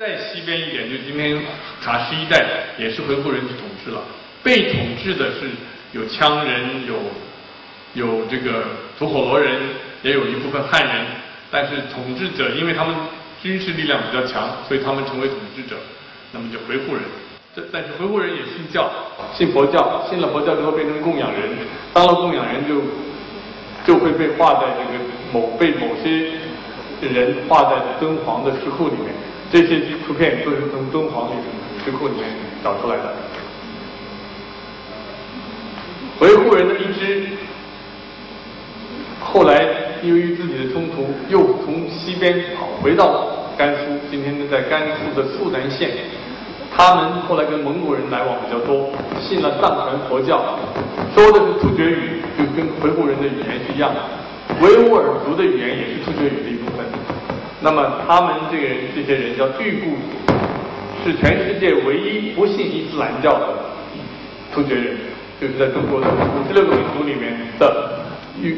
[0.00, 1.36] 再西边一点，就今天
[1.82, 2.42] 卡什一带
[2.78, 4.00] 也是回鹘人去统治了。
[4.42, 5.50] 被统治的是
[5.92, 6.96] 有羌人，有
[7.92, 8.64] 有这个
[8.98, 9.60] 吐火罗人，
[10.00, 11.04] 也有一部分汉人。
[11.50, 12.96] 但是统治者，因为他们
[13.42, 15.76] 军事力量比较强，所以他们成为统治者，
[16.32, 17.02] 那么就回鹘人。
[17.54, 18.90] 这但是回鹘人也信教，
[19.34, 21.42] 信佛教，信了佛教之后变成供养人，
[21.92, 22.80] 当了供养人就
[23.84, 26.32] 就会被画在这个某被某些
[27.02, 29.12] 人画在敦煌的石窟里面。
[29.52, 31.34] 这些图片都是从敦煌里
[31.84, 32.24] 石窟里面
[32.62, 33.14] 找出来的。
[36.20, 37.28] 维护人的一支，
[39.20, 39.66] 后来
[40.02, 43.80] 由于自己的冲突，又从西边跑回到甘肃，
[44.10, 45.20] 今天呢在甘肃。
[45.20, 45.90] 的肃南县。
[46.72, 50.56] 他们后来跟蒙古人来往比较多，信了藏传佛教，
[51.12, 54.00] 说的是突厥语，就跟回鹘人的语言是一样的。
[54.60, 56.69] 维吾尔族的语言也是突厥语的一部。
[57.62, 60.32] 那么他们这个人这些人叫裕固族，
[61.04, 63.48] 是全世界唯一不信伊斯兰教的
[64.50, 64.96] 突厥人，
[65.38, 67.04] 就是在中国的五十六个民族。
[67.04, 68.00] 里面的
[68.40, 68.56] 裕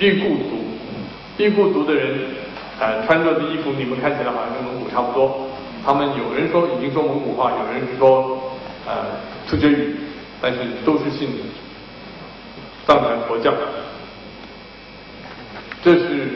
[0.00, 0.64] 裕固族。
[1.36, 1.84] 裕固族。
[1.84, 2.18] 的人，
[2.80, 5.46] 呃，穿着的衣服你们看起来好像跟蒙古差不多。
[5.86, 8.52] 他们有人说已经说蒙古话，有人说
[8.84, 9.06] 呃
[9.48, 9.94] 突厥语，
[10.42, 11.28] 但是都是信
[12.84, 13.54] 藏传佛教。
[15.84, 16.30] 这是。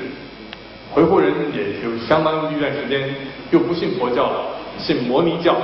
[0.94, 1.33] 回鹘人
[2.03, 3.08] 也有相当一段时间
[3.50, 4.45] 又不信佛教了，
[4.78, 5.56] 信摩尼教。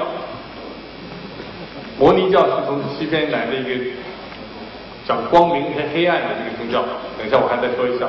[1.98, 3.70] 摩尼教是从西边来的一个
[5.06, 6.84] 讲光明和黑暗的这个宗教。
[7.19, 8.06] 等一下我还再说一下。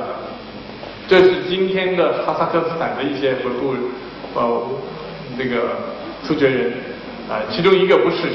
[1.08, 3.76] 这是今天的哈萨克斯坦的一些回鹘
[4.34, 4.62] 呃
[5.36, 5.76] 那个
[6.24, 6.72] 突厥人
[7.28, 8.28] 啊，其中一个不是，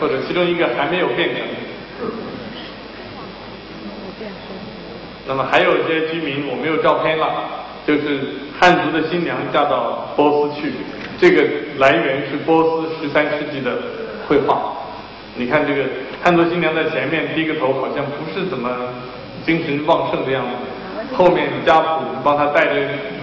[0.00, 1.38] 或者其中一个还没有变成。
[5.30, 7.24] 那么还有一些居民，我没有照片了，
[7.86, 8.18] 就是
[8.58, 10.72] 汉族的新娘嫁到波斯去，
[11.20, 11.40] 这个
[11.78, 13.70] 来源是波斯十三世纪的
[14.26, 14.72] 绘画。
[15.36, 15.84] 你看这个
[16.20, 18.68] 汉族新娘在前面低个头，好像不是怎么
[19.46, 21.16] 精神旺盛的样子。
[21.16, 22.74] 后面家仆帮她带着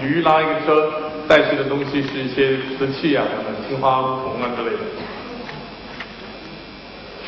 [0.02, 0.90] 驴拉一个车，
[1.28, 4.82] 带去的东西是一些瓷器啊，什么青花铜啊之类的。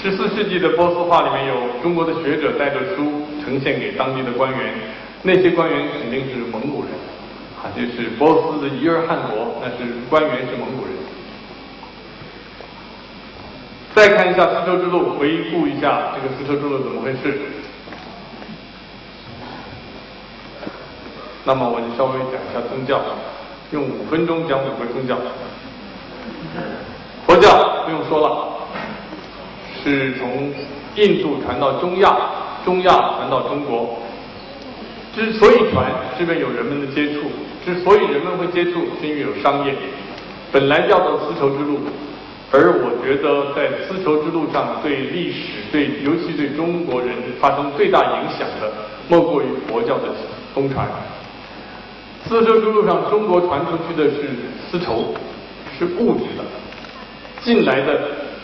[0.03, 4.73] 十四世纪的波斯画里面有中国的学者带着书呈现给当地的官员，
[5.23, 6.91] 那些官员肯定是蒙古人，
[7.63, 10.95] 啊，就是波斯的伊尔汗国，那是官员是蒙古人。
[13.95, 17.39] 再看一下丝绸之路，回顾一下这个丝绸之路怎么回事。
[21.45, 23.03] 那么我就稍微讲一下宗教，
[23.73, 25.19] 用五分钟讲五个宗教。
[27.27, 28.60] 佛教不用说了。
[29.83, 30.53] 是从
[30.97, 32.17] 印度传到中亚，
[32.65, 33.99] 中亚传到中国。
[35.15, 37.23] 之所以传，是因为有人们的接触；
[37.65, 39.75] 之所以人们会接触，是因为有商业。
[40.53, 41.81] 本来叫做丝绸之路，
[42.53, 45.39] 而我觉得在丝绸之路上，对历史、
[45.73, 47.11] 对尤其对中国人
[47.41, 48.73] 发生最大影响的，
[49.09, 50.09] 莫过于佛教的
[50.55, 50.87] 东传。
[52.29, 54.29] 丝绸之路上，中国传出去的是
[54.71, 55.15] 丝绸，
[55.77, 56.45] 是物质的，
[57.43, 58.01] 进来的。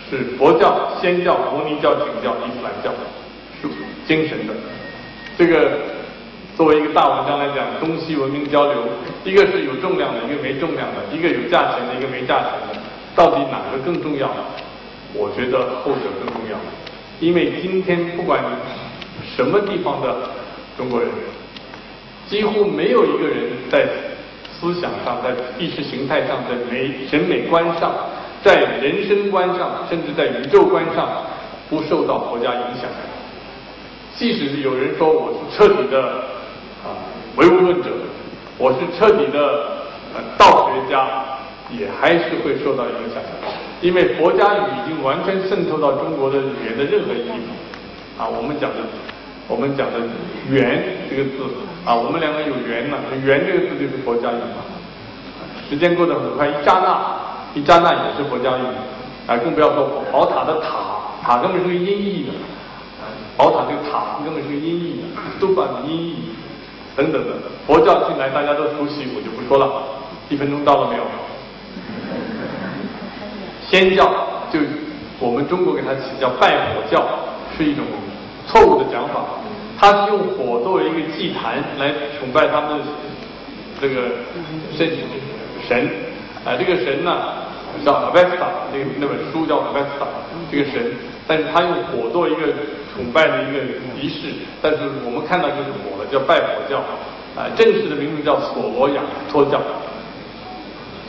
[0.08, 2.90] 是佛教、仙教、摩尼教、景教、伊斯兰教，
[3.60, 3.68] 是
[4.06, 4.54] 精神的。
[5.36, 5.72] 这个
[6.56, 8.84] 作为一个大文章来讲，东西文明交流，
[9.24, 12.80] 一个是有重量的，一个没重量的，一个有价钱的，一个没价钱的，
[13.16, 14.30] 到底哪个更重要？
[15.12, 16.56] 我觉得后者更重要，
[17.18, 20.30] 因为今天不管你什么地方的
[20.78, 21.08] 中国人，
[22.28, 23.88] 几乎没有一个人在
[24.52, 27.92] 思想上、在意识形态上、在美审美观上。
[28.46, 31.24] 在人生观上，甚至在宇宙观上，
[31.68, 32.88] 不受到国家影响。
[34.14, 36.00] 即使是有人说我是彻底的
[36.86, 36.94] 啊
[37.34, 37.90] 唯物论者，
[38.56, 39.82] 我是彻底的
[40.38, 41.24] 道学家，
[41.76, 43.50] 也还是会受到影响的。
[43.82, 47.30] 因为佛家语已经完全渗透到中国的语言的任何一地
[48.16, 48.26] 方。
[48.26, 48.76] 啊，我们讲的，
[49.48, 49.98] 我们讲的
[50.48, 51.42] “缘”这个字，
[51.84, 52.96] 啊，我们两个有缘呢
[53.26, 54.62] ，“缘”这个字就是佛家语嘛。
[55.68, 57.15] 时间过得很快，一刹那。
[57.56, 58.62] 一刹那也是佛教语，
[59.26, 60.68] 啊，更不要说宝塔的塔，
[61.24, 62.32] 塔根本是个音译的，
[63.34, 66.16] 宝塔这个塔根本是个音译的，都把音译
[66.94, 67.32] 等等的。
[67.66, 69.82] 佛教进来大家都熟悉，我就不说了。
[70.28, 71.04] 一分钟到了没有？
[73.62, 74.04] 仙教
[74.52, 74.60] 就
[75.18, 77.02] 我们中国给它起叫拜火教，
[77.56, 77.86] 是一种
[78.46, 79.24] 错误的讲法。
[79.78, 82.84] 它是用火作为一个祭坛来崇拜他们的
[83.80, 84.02] 这个
[84.76, 84.90] 神
[85.66, 85.90] 神，
[86.44, 87.45] 啊，这个神呢。
[87.84, 90.06] 叫阿维斯塔，那那本书叫阿维斯塔，
[90.50, 90.92] 这个神，
[91.26, 92.42] 但是他用火做一个
[92.94, 93.58] 崇拜的一个
[94.00, 94.32] 仪式，
[94.62, 96.78] 但是我们看到就是火了，叫拜火教，
[97.34, 99.60] 啊，正式的名字叫索罗亚托教，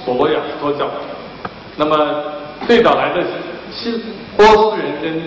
[0.03, 0.89] 索罗亚托教。
[1.75, 2.23] 那么
[2.65, 3.23] 最早来的
[3.71, 4.01] 西
[4.35, 5.21] 波斯人跟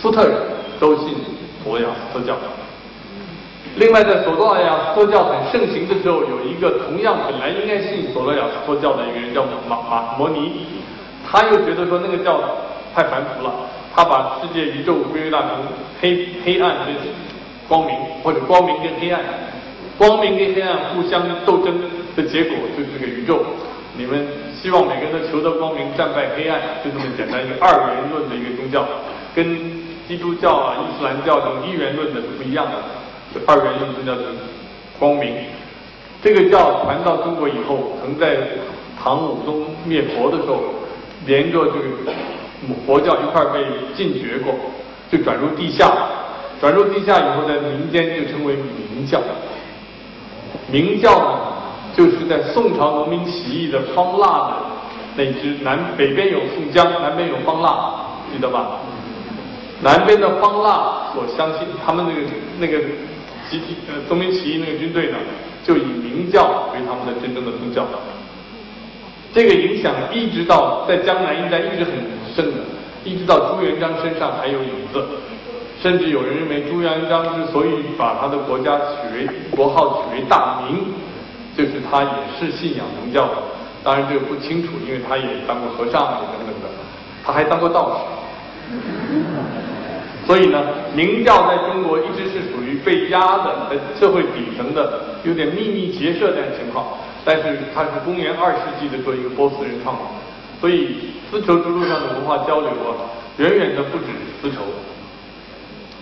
[0.00, 0.36] 斯特人
[0.78, 1.14] 都信
[1.62, 2.36] 索罗亚托教。
[3.76, 10.66] 另外，在索罗亚斯托教很盛行的时候，有一个同样本来应该信索罗亚斯托教的一个人叫马马摩尼，
[11.26, 12.40] 他又觉得说那个教
[12.94, 13.52] 太繁复了，
[13.92, 15.50] 他把世界宇宙归纳成
[16.00, 16.94] 黑黑暗跟
[17.66, 19.20] 光明，或者光明跟黑暗，
[19.98, 21.74] 光明跟黑暗互相斗争
[22.14, 23.44] 的结果就是这个宇宙。
[23.96, 24.24] 你们
[24.54, 28.86] 希望每个人都求得光明，战败黑暗，就这么简单一个二元论的一个宗教，
[29.34, 29.44] 跟
[30.06, 32.78] 基督教啊、伊斯兰教这种一元论的是不一样的。
[33.34, 34.22] 这二元论宗教是
[34.96, 35.34] 光明，
[36.22, 38.36] 这个教传到中国以后，曾在
[39.02, 40.62] 唐武宗灭佛的时候，
[41.26, 42.12] 连着这个
[42.86, 44.54] 佛教一块被禁绝过，
[45.10, 45.92] 就转入地下，
[46.60, 48.54] 转入地下以后，在民间就称为
[48.94, 49.20] 明教。
[50.70, 51.38] 明教呢，
[51.96, 54.56] 就是在宋朝农民起义的方腊的
[55.16, 57.94] 那支南北边有宋江，南边有方腊，
[58.32, 58.78] 记得吧？
[59.82, 62.28] 南边的方腊所相信他们那个
[62.60, 62.78] 那个。
[63.50, 65.18] 集体呃，农民起义那个军队呢，
[65.64, 67.86] 就以明教为他们的真正的宗教。
[69.32, 71.92] 这个影响一直到在江南一带一直很
[72.34, 72.60] 盛的，
[73.04, 75.04] 一直到朱元璋身上还有影子。
[75.82, 80.78] 甚至有人认为朱元璋之所以把他的国家取为国号取为大明，
[81.56, 83.32] 就是他也是信仰明教的。
[83.82, 86.68] 当然这个不清楚，因为他也当过和尚啊等等的，
[87.22, 88.08] 他还当过道
[88.70, 88.74] 士。
[90.26, 96.86] 所以呢，明教在中国一直是属于被压的，在社会底层的，有点秘密结社这样情况。
[97.26, 100.02] 但是它是公元二世纪的做一个波斯人创的，
[100.60, 103.04] 所以丝绸之路上的文化交流啊，
[103.38, 104.04] 远远的不止
[104.40, 104.62] 丝绸。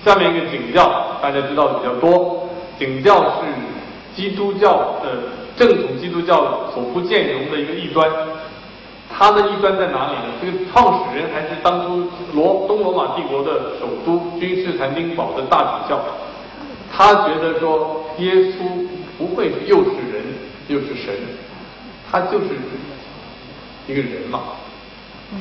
[0.04, 2.48] 下面一个景教，大家知道的比较多，
[2.78, 5.22] 景教是基督教的
[5.56, 8.10] 正统基督教所不兼容的一个异端。
[9.22, 10.34] 他的异端在哪里呢？
[10.42, 16.00] 这个创始人还是当初罗东罗马帝国的首都君士坦丁堡的大主教。
[16.92, 18.84] 他觉得说耶稣
[19.16, 20.24] 不会又是人
[20.66, 21.14] 又是神，
[22.10, 22.46] 他就是
[23.86, 24.40] 一个人嘛。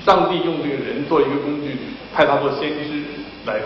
[0.06, 1.76] 上帝用这个人做一个工具，
[2.14, 3.04] 派他做先知
[3.48, 3.66] 来的。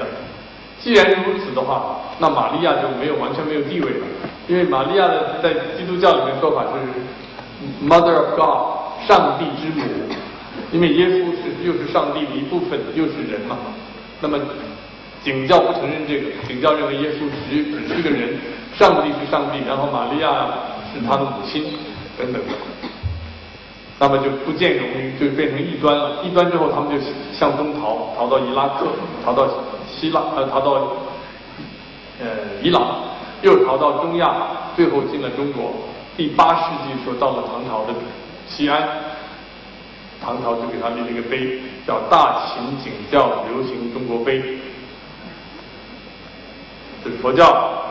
[0.80, 4.06] 既然如此的话，那玛利亚就没有完全没有地位了，
[4.48, 8.85] 因为玛利亚的在基督教里面说法是 Mother of God。
[9.08, 9.84] 上帝之母，
[10.72, 13.58] 因为耶稣是又是上帝的一部分，又是人嘛。
[14.22, 14.40] 那么
[15.24, 18.36] 景教不承认这个，景教认为耶稣只只是个人，
[18.74, 20.48] 上帝是上帝，然后玛利亚
[20.94, 21.64] 是他的母亲
[22.18, 22.42] 等等。
[23.98, 26.24] 那么就不见容于，就变成异端了。
[26.24, 26.98] 异端之后，他们就
[27.32, 28.88] 向东逃，逃到伊拉克，
[29.24, 29.48] 逃到
[29.88, 30.72] 希腊，呃，逃到
[32.20, 32.28] 呃
[32.62, 33.04] 伊朗，
[33.42, 34.36] 又逃到中亚，
[34.76, 35.72] 最后进了中国。
[36.18, 37.94] 第八世纪时候到了唐朝的。
[38.48, 38.88] 西安，
[40.24, 44.42] 唐朝就给他立了一个碑，叫“大秦景教流行中国碑”，
[47.04, 47.82] 这是佛教。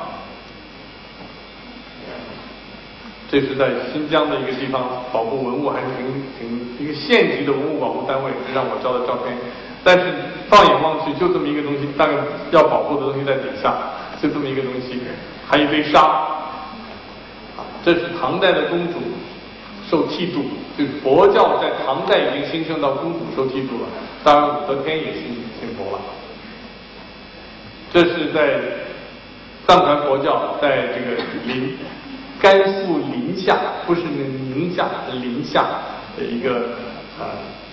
[3.30, 9.36] 这是在新疆的一个地方，保护文物还是挺挺一个县级的文物保护单位，让我照的照片。
[9.82, 10.04] 但是
[10.48, 12.12] 放眼望去，就这么一个东西，大概
[12.52, 13.74] 要保护的东西在底下，
[14.22, 15.00] 就这么一个东西，
[15.48, 16.26] 还一堆沙。
[17.84, 19.00] 这是唐代的公主。
[19.90, 20.44] 受剃度，
[20.78, 23.88] 就佛教在唐代已经兴盛到公主受剃度了，
[24.22, 25.22] 当然武则天也信
[25.60, 25.98] 信佛了。
[27.92, 28.60] 这是在
[29.66, 31.76] 藏传佛教在这个临
[32.40, 33.56] 甘肃临夏，
[33.86, 35.64] 不是宁夏，临夏
[36.16, 36.70] 的一个
[37.18, 37.26] 呃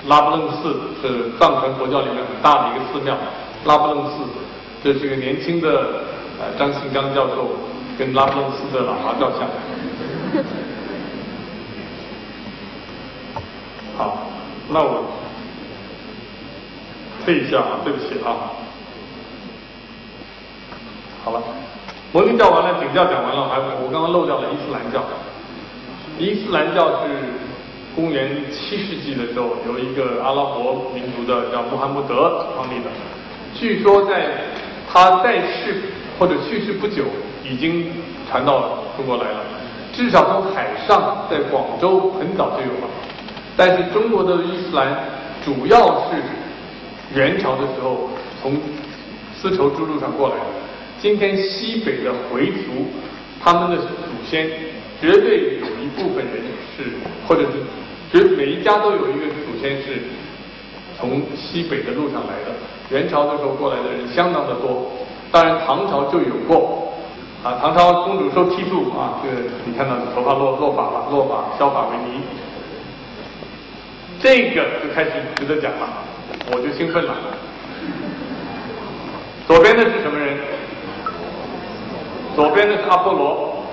[0.08, 3.18] 拉卜楞寺，是藏传佛教里面很大的一个寺庙。
[3.66, 4.24] 拉卜楞寺，
[4.84, 6.04] 这是个年轻的
[6.40, 7.52] 呃张信刚教授
[7.98, 9.50] 跟拉卜楞寺的喇嘛照相。
[13.98, 14.28] 好，
[14.74, 15.04] 那我
[17.26, 18.56] 退一下啊，对不起啊。
[21.24, 21.44] 好了，
[22.14, 25.04] 摩尼教完了，景教讲完了，还我刚刚漏掉了伊斯兰教。
[26.18, 27.10] 伊斯兰教是
[27.96, 32.90] 公元七世纪的时候，由一个阿拉伯民族的叫穆罕默德创立的。
[33.54, 34.32] 据说在
[34.92, 37.04] 他在世或者去世不久，
[37.44, 37.92] 已经
[38.30, 39.40] 传到中国来了。
[39.92, 42.88] 至少从海上，在广州很早就有了。
[43.58, 44.98] 但是中国的伊斯兰
[45.44, 48.10] 主要是元朝的时候
[48.42, 48.58] 从
[49.36, 50.42] 丝绸之路上过来的。
[51.00, 52.86] 今天西北的回族，
[53.44, 53.84] 他们的祖
[54.30, 54.48] 先
[55.02, 56.36] 绝对有一部分人
[56.78, 56.84] 是，
[57.28, 57.50] 或者是
[58.12, 60.04] 绝每一家都有一个祖先是
[60.98, 62.56] 从西北的路上来的。
[62.96, 64.92] 元朝的时候过来的人相当的多，
[65.32, 66.94] 当然唐朝就有过
[67.44, 67.58] 啊。
[67.60, 72.22] 唐朝公主受剃度啊，这个你看到头发落落发了，落发削发为尼。
[74.22, 75.88] 这个就开始值得讲了，
[76.52, 77.16] 我就兴奋了。
[79.48, 80.38] 左边的是什么人？
[82.36, 83.66] 左边的是阿波罗。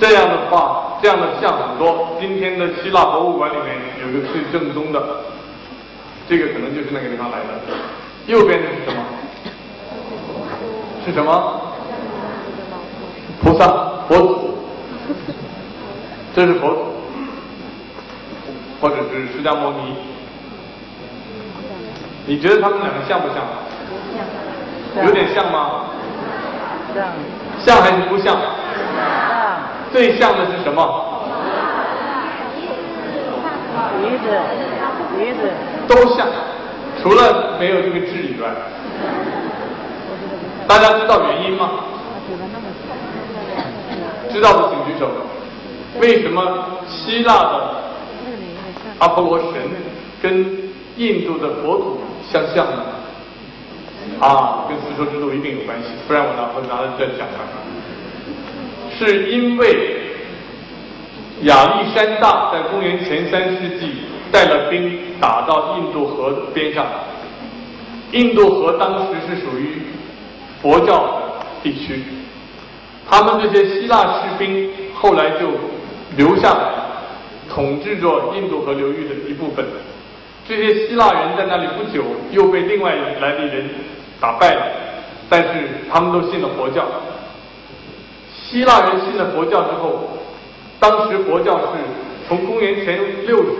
[0.00, 2.16] 这样的话，这样的像很多。
[2.20, 5.00] 今天的希腊博物馆里面有一个最正宗的，
[6.28, 7.44] 这个可能就是那个地方来的。
[8.26, 9.04] 右边的是什么？
[11.06, 11.60] 是什么？
[13.40, 14.58] 菩萨，佛祖。
[16.34, 16.93] 这是佛祖，
[18.84, 19.96] 或者是释迦牟尼。
[22.26, 23.36] 你觉得他们两个像不像？
[24.94, 25.86] 像有点像吗？
[26.94, 27.08] 像。
[27.64, 28.36] 像还是不像？
[28.36, 28.42] 像。
[29.90, 31.24] 最像的是什么？
[34.02, 34.38] 鼻子，
[35.16, 35.50] 鼻子。
[35.88, 36.28] 都像，
[37.02, 38.48] 除了没有这个痣以外。
[40.68, 41.70] 大家知道原因吗？
[44.30, 45.08] 知道的请举手。
[46.02, 46.42] 为什么
[46.86, 47.83] 希腊的
[48.98, 49.60] 阿波罗神
[50.22, 50.46] 跟
[50.96, 52.84] 印度的佛祖相像呢？
[54.20, 57.34] 啊，跟丝绸之路一定有关系，不然我哪会拿着这讲呢？
[58.96, 59.96] 是因为
[61.42, 63.90] 亚历山大在公元前三世纪
[64.30, 66.86] 带了兵打到印度河边上，
[68.12, 69.82] 印度河当时是属于
[70.62, 71.32] 佛教
[71.62, 72.02] 地区，
[73.10, 75.48] 他们这些希腊士兵后来就。
[76.16, 76.83] 留下来了
[77.54, 79.64] 统治着印度河流域的一部分。
[80.46, 83.70] 这些希腊人在那里不久又被另外来的人
[84.20, 84.62] 打败了，
[85.30, 85.48] 但是
[85.90, 86.84] 他们都信了佛教。
[88.34, 90.18] 希腊人信了佛教之后，
[90.78, 91.66] 当时佛教是
[92.28, 93.50] 从公元前六世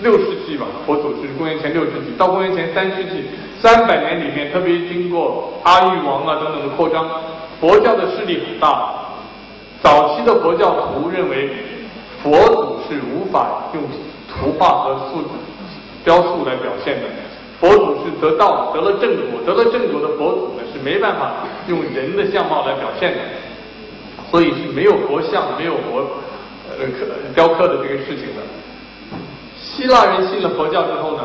[0.00, 3.24] 六世纪吧，佛祖是公元前六世纪到公元前三世纪
[3.60, 7.06] 三百年里面，特别经过阿育王啊等等的扩张，
[7.60, 8.94] 佛教的势力很大。
[9.82, 11.50] 早期的佛教徒认为。
[12.22, 13.82] 佛祖是无法用
[14.28, 15.24] 图画和塑
[16.04, 17.02] 雕塑来表现的，
[17.60, 21.34] 佛祖是得道得了正果，得了正果的佛祖呢是没办法
[21.68, 23.18] 用人的相貌来表现的，
[24.30, 26.06] 所以是没有佛像、没有佛
[26.70, 28.42] 呃刻雕刻的这个事情的。
[29.60, 31.22] 希腊人信了佛教之后呢，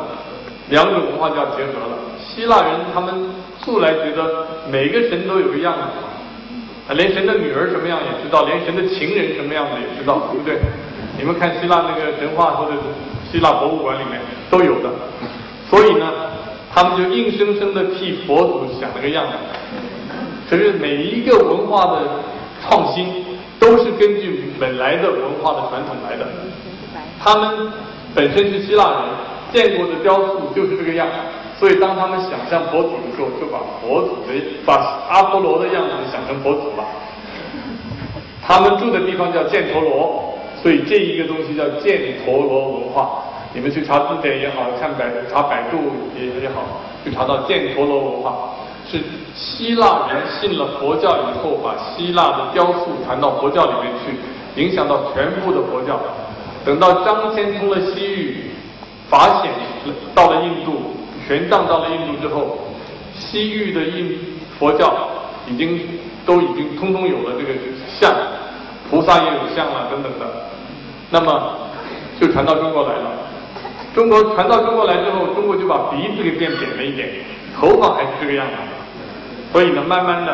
[0.68, 1.98] 两种文化就要结合了。
[2.20, 3.30] 希腊人他们
[3.64, 10.60] 素来觉得每个神都有个样子，连神的女儿什么样也知道，连神的情人什么样子也知道，对不对？
[11.18, 12.72] 你们看希腊那个神话或者
[13.30, 14.88] 希腊博物馆里面都有的，
[15.68, 16.06] 所以呢，
[16.72, 19.32] 他们就硬生生的替佛祖想了个样子。
[20.48, 22.02] 可是每一个文化的
[22.62, 23.24] 创新
[23.58, 26.24] 都是根据本来的文化的传统来的。
[27.20, 27.72] 他们
[28.14, 28.98] 本身是希腊人，
[29.52, 31.08] 见过的雕塑就是这个样，
[31.58, 34.74] 所以当他们想象佛祖的时候，就把佛祖的把
[35.10, 36.84] 阿波罗的样子想成佛祖了。
[38.40, 40.37] 他们住的地方叫犍陀罗。
[40.62, 43.22] 所以这一个东西叫犍陀罗文化，
[43.54, 45.78] 你们去查字典也好看百查百度
[46.18, 48.50] 也也好，就查到犍陀罗文化
[48.90, 48.98] 是
[49.34, 56.00] 希腊人信了佛教以后，把希腊的雕塑传到佛教里面去，影响到全部的佛教。
[56.64, 58.50] 等到张骞通了西域，
[59.08, 59.52] 法显
[60.14, 60.94] 到了印度，
[61.26, 62.58] 玄奘到了印度之后，
[63.14, 64.18] 西域的印
[64.58, 64.92] 佛教
[65.46, 65.80] 已经
[66.26, 67.54] 都已经通通有了这个
[67.88, 68.12] 像。
[68.90, 70.47] 菩萨也有像啊，等等的，
[71.10, 71.56] 那么
[72.20, 73.10] 就传到中国来了。
[73.94, 77.08] 中国传到中国来之后，中国就把鼻子给变扁了一点，
[77.58, 78.52] 头发还是这个样子。
[79.52, 80.32] 所以呢，慢慢的，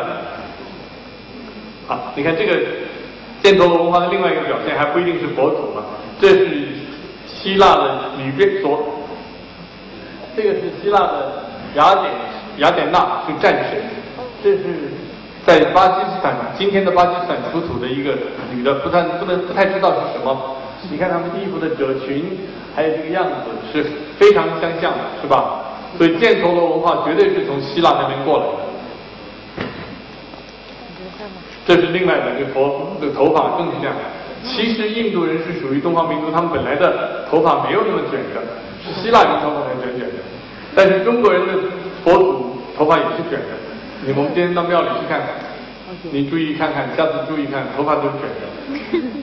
[1.89, 2.59] 啊，你看这个
[3.43, 5.85] 犍陀罗文化的另外一个表现，还不一定是佛祖了，
[6.21, 6.69] 这是
[7.27, 8.85] 希腊的女边所，
[10.37, 11.45] 这个是希腊的
[11.77, 12.13] 雅典
[12.59, 13.83] 雅典娜，是战神，
[14.43, 14.65] 这是。
[15.47, 18.15] 在巴基斯坦，今天的巴基斯坦出土的一个
[18.51, 20.57] 女的，不太不能不太知道是什么。
[20.91, 22.37] 你看他们衣服的褶裙，
[22.75, 23.33] 还有这个样子，
[23.73, 23.85] 是
[24.19, 25.61] 非常相像的，是吧？
[25.97, 28.53] 所以犍陀罗文化绝对是从希腊那边过来的。
[31.67, 33.95] 这是另外两个佛的头发更是这样。
[34.45, 38.43] 其实印度人是属于东方民族，他们本来的头发没有那么卷的，
[38.85, 40.17] 是希腊人头发才卷卷的。
[40.75, 41.55] 但是中国人的
[42.05, 43.57] 佛祖头发也是卷的。
[44.05, 45.29] 你们今天到庙里去看看，
[46.11, 49.15] 你注意看看，下次注意看，头发都是卷的。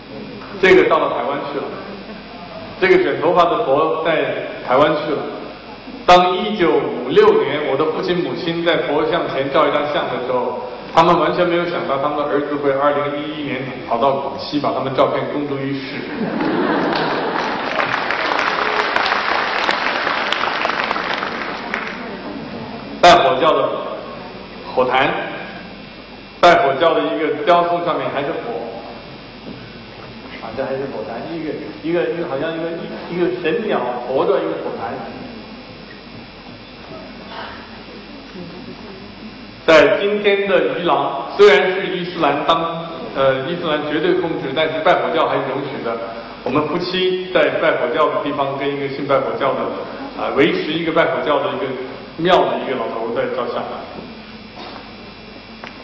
[0.61, 1.63] 这个到了台湾去了，
[2.79, 5.17] 这个卷头发的佛在台湾去了。
[6.05, 10.61] 当一九五六年我的父亲母亲在佛像前照一张相的时候，
[10.93, 15.95] 他们完全没有想到他们的儿子会二零一一年跑到广西把他们照片公诸于世。
[23.01, 23.69] 拜火教的。
[24.73, 25.11] 火坛，
[26.39, 28.53] 拜火教的一个雕塑上面还是火，
[30.55, 31.49] 这，还是火坛，一个
[31.83, 34.93] 一个一个好像一个一一个神鸟活着一个火坛。
[39.65, 42.83] 在今天的伊朗，虽然是伊斯兰当
[43.15, 45.95] 呃伊斯兰绝对控制，但是拜火教还是容许的。
[46.43, 49.59] 我们夫妻在拜火教的地方跟一个信拜火教的
[50.19, 51.65] 啊维持一个拜火教的一个
[52.17, 53.63] 庙的一个老头在照相。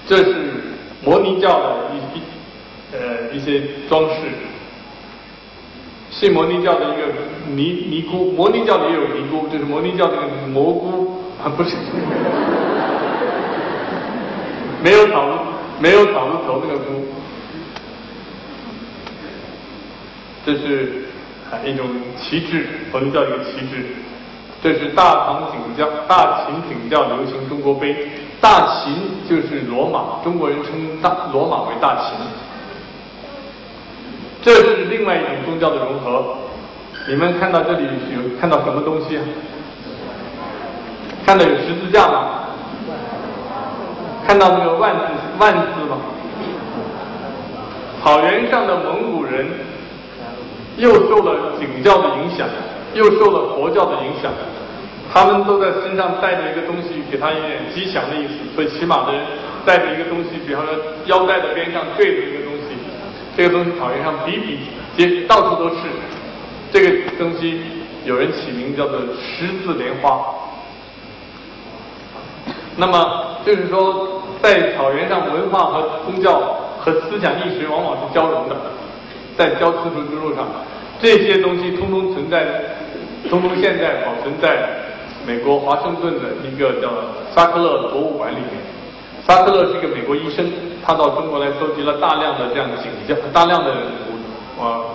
[0.07, 0.33] 这是
[1.03, 2.21] 摩尼教的一一
[2.93, 4.15] 呃一些装饰。
[6.19, 7.03] 信摩尼教的一个
[7.53, 11.77] 尼尼姑，摩尼教里也有尼姑，就是摩尼教这个蘑菇啊不是。
[14.81, 15.43] 没有草，
[15.79, 17.05] 没有草字头那个菇，
[20.43, 21.03] 这是
[21.51, 21.85] 啊一种
[22.19, 23.85] 旗帜，我们叫一个旗帜。
[24.63, 27.95] 这是大唐景教、大秦景教流行中国碑，
[28.41, 28.91] 大秦
[29.29, 32.17] 就是罗马，中国人称大罗马为大秦。
[34.47, 36.37] 这是另外一种宗教的融合。
[37.05, 37.83] 你们看到这里
[38.15, 39.19] 有看到什么东西？
[41.25, 42.47] 看到有十字架吗？
[44.25, 45.01] 看到那个万字
[45.37, 45.97] 万字吗？
[48.01, 49.45] 草原上的蒙古人
[50.77, 52.47] 又受了景教的影响，
[52.93, 54.31] 又受了佛教的影响，
[55.13, 58.55] 他们都在身上带着一个东西，给他一点吉祥的意思。
[58.55, 59.21] 所以骑马的人
[59.65, 60.73] 带着一个东西，比方说
[61.07, 62.46] 腰带的边上坠着一个，
[63.37, 64.59] 这个东西草原上比比
[64.97, 65.75] 皆到处都是。
[66.71, 67.61] 这个东西
[68.03, 70.19] 有人起名叫做十字莲花。
[72.75, 76.39] 那么就是说，在草原上，文化和宗教
[76.79, 78.55] 和思想意识往往是交融的，
[79.37, 80.47] 在交丝绸之路上，
[80.99, 82.45] 这些东西通通存在，
[83.29, 84.67] 通通现在保存在
[85.27, 86.89] 美国华盛顿的一个叫
[87.35, 88.76] 萨克勒博物馆里面。
[89.27, 90.49] 萨克勒是一个美国医生，
[90.81, 93.71] 他到中国来收集了大量的这样景教、大量的
[94.07, 94.85] 古呃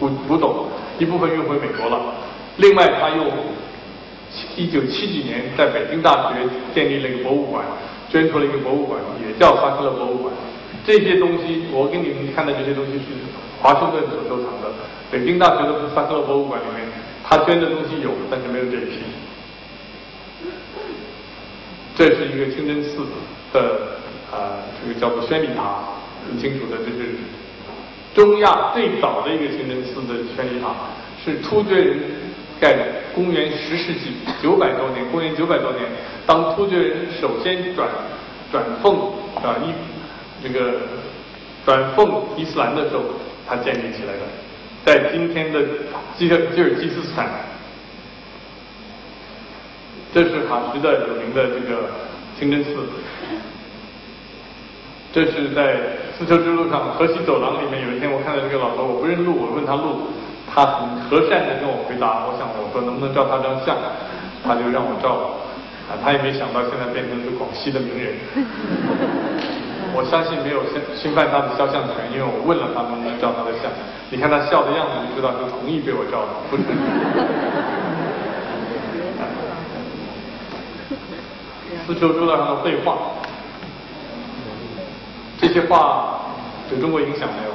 [0.00, 0.66] 古古董，
[0.98, 2.00] 一部分运回美国了，
[2.56, 3.24] 另外他又。
[4.56, 6.40] 一九七几年，在北京大学
[6.74, 7.62] 建立了一个博物馆，
[8.10, 10.32] 捐出了一个博物馆，也叫萨克勒博物馆。
[10.86, 13.04] 这些东西，我给你们看的这些东西是
[13.60, 14.72] 华盛顿所收藏的。
[15.10, 16.88] 北京大学的萨克勒博物馆里面，
[17.22, 19.00] 他捐的东西有，但是没有这一批。
[21.94, 23.04] 这是一个清真寺
[23.52, 23.60] 的
[24.30, 25.80] 啊，这个叫做宣礼塔，
[26.26, 27.14] 很清楚的，这是
[28.14, 30.74] 中亚最早的一个清真寺的宣礼塔，
[31.24, 31.98] 是突厥人。
[32.60, 35.82] 盖的，公元十世纪九百多年，公元九百多年，
[36.24, 37.88] 当突厥人首先转
[38.52, 38.96] 转奉
[39.34, 39.72] 啊伊
[40.40, 40.74] 这个
[41.66, 43.02] 转奉伊斯兰的时候，
[43.48, 44.22] 他建立起来的，
[44.84, 45.60] 在今天的
[46.16, 47.28] 基尔吉尔吉斯斯坦，
[50.14, 51.90] 这是哈什的有名的这个
[52.42, 52.70] 清真寺，
[55.12, 55.78] 这是在
[56.18, 60.10] 丝绸之路上河西走廊里面，有一天我看到这个老头，我不认路，我问他路。
[60.52, 63.78] 他很和善的跟我回答，我想我说能不能照他张相，
[64.42, 65.38] 他就让我照，
[65.86, 68.12] 啊，他也没想到现在变成是广西的名人，
[69.94, 73.70] 我相信没有侵侵犯他的肖像权，因为我问了他能不能照他的相，
[74.10, 76.64] 你看他笑的样子就知道是同意被我照的，不是。
[81.86, 82.96] 丝绸之路上的绘画，
[85.40, 86.20] 这些画
[86.68, 87.52] 对中国影响没有？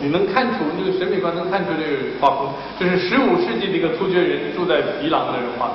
[0.00, 5.74] 你能看出这个审美观，能看出这个画风，这是十五世纪的一个突厥人住在伊朗的人画的。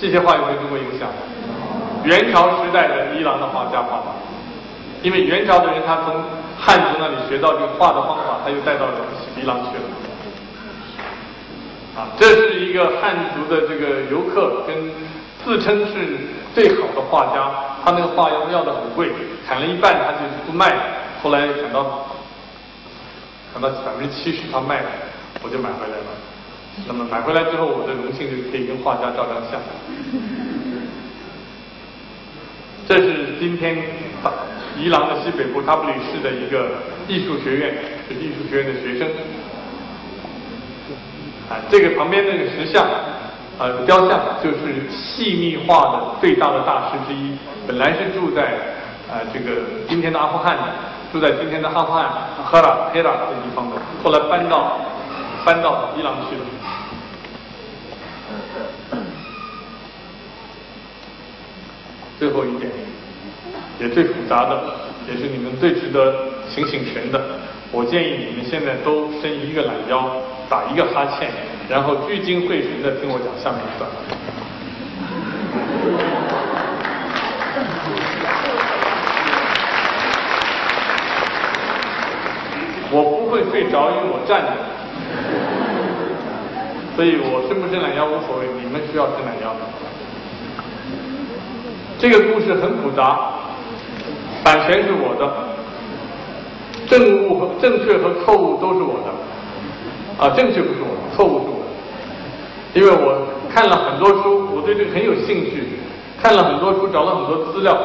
[0.00, 1.08] 这些画有没有中国影响？
[2.04, 4.06] 元朝时代的伊朗的画家画的，
[5.02, 6.14] 因为元朝的人他从
[6.58, 8.92] 汉族那里学到这个画的方法，他又带到了
[9.36, 9.82] 伊朗去了。
[11.96, 14.76] 啊，这是一个汉族的这个游客，跟
[15.42, 16.18] 自称是
[16.54, 17.50] 最好的画家，
[17.82, 19.10] 他那个画要要的很贵，
[19.46, 20.76] 砍了一半他就不卖，
[21.22, 22.06] 后来砍到。
[23.54, 24.88] 砍到百分之七十他卖了，
[25.42, 26.04] 我就买回来了。
[26.86, 29.58] 那么买回来之后，我的荣幸就可以跟画家照张相。
[32.86, 33.82] 这是今天
[34.78, 36.68] 伊朗的西北部塔布里市的一个
[37.08, 37.74] 艺术学院，
[38.06, 39.08] 是艺术学院的学生。
[41.48, 42.86] 啊，这个旁边那个石像，
[43.58, 48.42] 呃，雕像就是细密画的最大的大师之一，本来是住在
[49.10, 50.62] 呃这个今天的阿富汗的。
[51.12, 52.10] 住在今天的阿富汗
[52.44, 54.76] 赫拉黑拉这地方的，后来搬到
[55.44, 56.42] 搬到伊朗去了。
[62.18, 62.70] 最后一点，
[63.78, 64.60] 也最复杂的，
[65.08, 66.12] 也是你们最值得
[66.48, 67.22] 醒醒神的。
[67.70, 70.10] 我建议你们现在都伸一个懒腰，
[70.48, 71.28] 打一个哈欠，
[71.68, 73.90] 然后聚精会神的听我讲下面一段。
[82.92, 84.52] 我不会睡着，因为我站着。
[86.94, 89.54] 所以我伸不伸懒腰无所谓，你们需要伸懒腰。
[91.98, 93.32] 这个故事很复杂，
[94.44, 95.28] 版权是我的，
[96.86, 99.12] 正误和正确和错误都是我的，
[100.18, 101.60] 啊，正确不是我，错误是我，
[102.74, 105.78] 因为我看了很多书，我对这个很有兴趣，
[106.22, 107.76] 看了很多书，找了很多资料，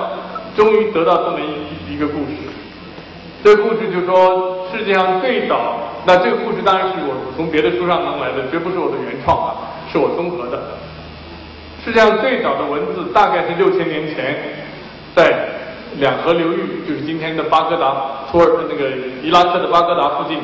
[0.55, 2.35] 终于得到这么一一个故事。
[3.43, 9.55] 这个故事就说世界上最早，那这个故事当然是我从别的书上弄来的，绝不是我的原创啊，
[9.91, 10.61] 是我综合的。
[11.83, 14.37] 世界上最早的文字大概是六千年前，
[15.15, 15.49] 在
[15.97, 18.91] 两河流域，就是今天的巴格达、土耳那个
[19.23, 20.37] 伊拉克的巴格达附近，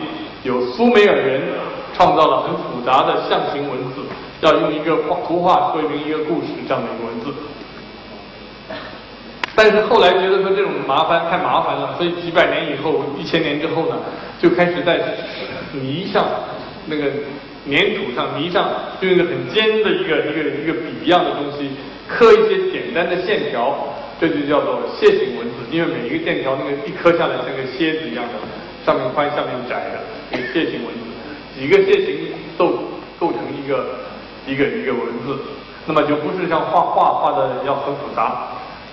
[0.43, 1.41] 有苏美尔人
[1.97, 4.05] 创造了很复杂的象形文字，
[4.41, 7.33] 要用一个画图画说明一个故事这样的一个文字。
[9.55, 13.95] 但是后来觉得说这种麻烦太麻烦了，所以几百年以后，一千年之后呢，
[14.39, 15.01] 就开始在
[15.73, 16.23] 泥上
[16.86, 17.12] 那个。
[17.69, 18.69] 粘土上、泥上，
[19.01, 21.69] 用一个很尖的一个一个一个笔一样的东西，
[22.07, 23.75] 刻一些简单的线条，
[24.21, 25.55] 这就叫做楔形文字。
[25.69, 28.39] 因为每一个线条那个一刻下来像个蝎子一样的，
[28.86, 29.99] 上面宽下面窄的
[30.31, 31.07] 一个楔形文字，
[31.58, 32.74] 几个楔形构
[33.20, 33.86] 构成一个
[34.46, 35.39] 一个一个文字，
[35.86, 38.50] 那么就不是像画画画的要很复杂。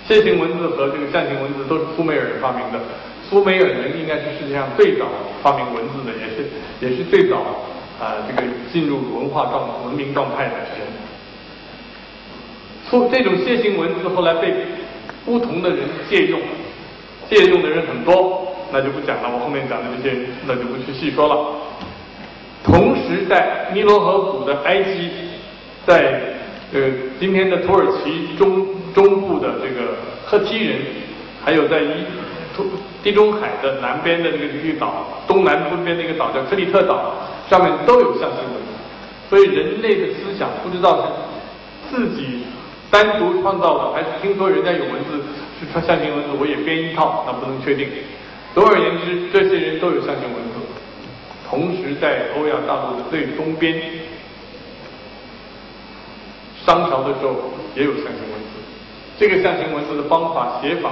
[0.09, 2.81] 楔形文字和这个象形文字都是苏美尔人发明的，
[3.29, 5.07] 苏美尔人应该是世界上最早
[5.43, 6.49] 发明文字的，也是
[6.81, 7.43] 也是最早。
[7.95, 10.85] 啊，这个进入文化状文明状态的人，
[12.91, 14.53] 出这种楔形文字后来被
[15.25, 16.41] 不同的人借用，
[17.31, 19.31] 借用的人很多，那就不讲了。
[19.33, 21.55] 我后面讲的这些，那就不去细说了。
[22.65, 25.11] 同时，在尼罗河谷的埃及，
[25.87, 26.21] 在
[26.73, 26.81] 呃
[27.21, 30.79] 今天的土耳其中中部的这个赫梯人，
[31.45, 32.05] 还有在一
[32.57, 32.67] 土
[33.03, 37.13] 地中海的南边的这个一个岛，东南部边的一个岛叫克里特岛。
[37.51, 38.73] 上面都有象形文字，
[39.29, 41.07] 所以人类的思想不知道
[41.91, 42.43] 是自己
[42.91, 45.23] 单独创造的，还是听说人家有文字
[45.61, 47.87] 是穿象形文字，我也编一套，那不能确定。
[48.55, 50.44] 总而言之，这些人都有象形文字。
[51.55, 53.81] 同时，在欧亚大陆的最东边，
[56.67, 58.59] 商朝的时候也有象形文字。
[59.17, 60.91] 这个象形文字的方法、写法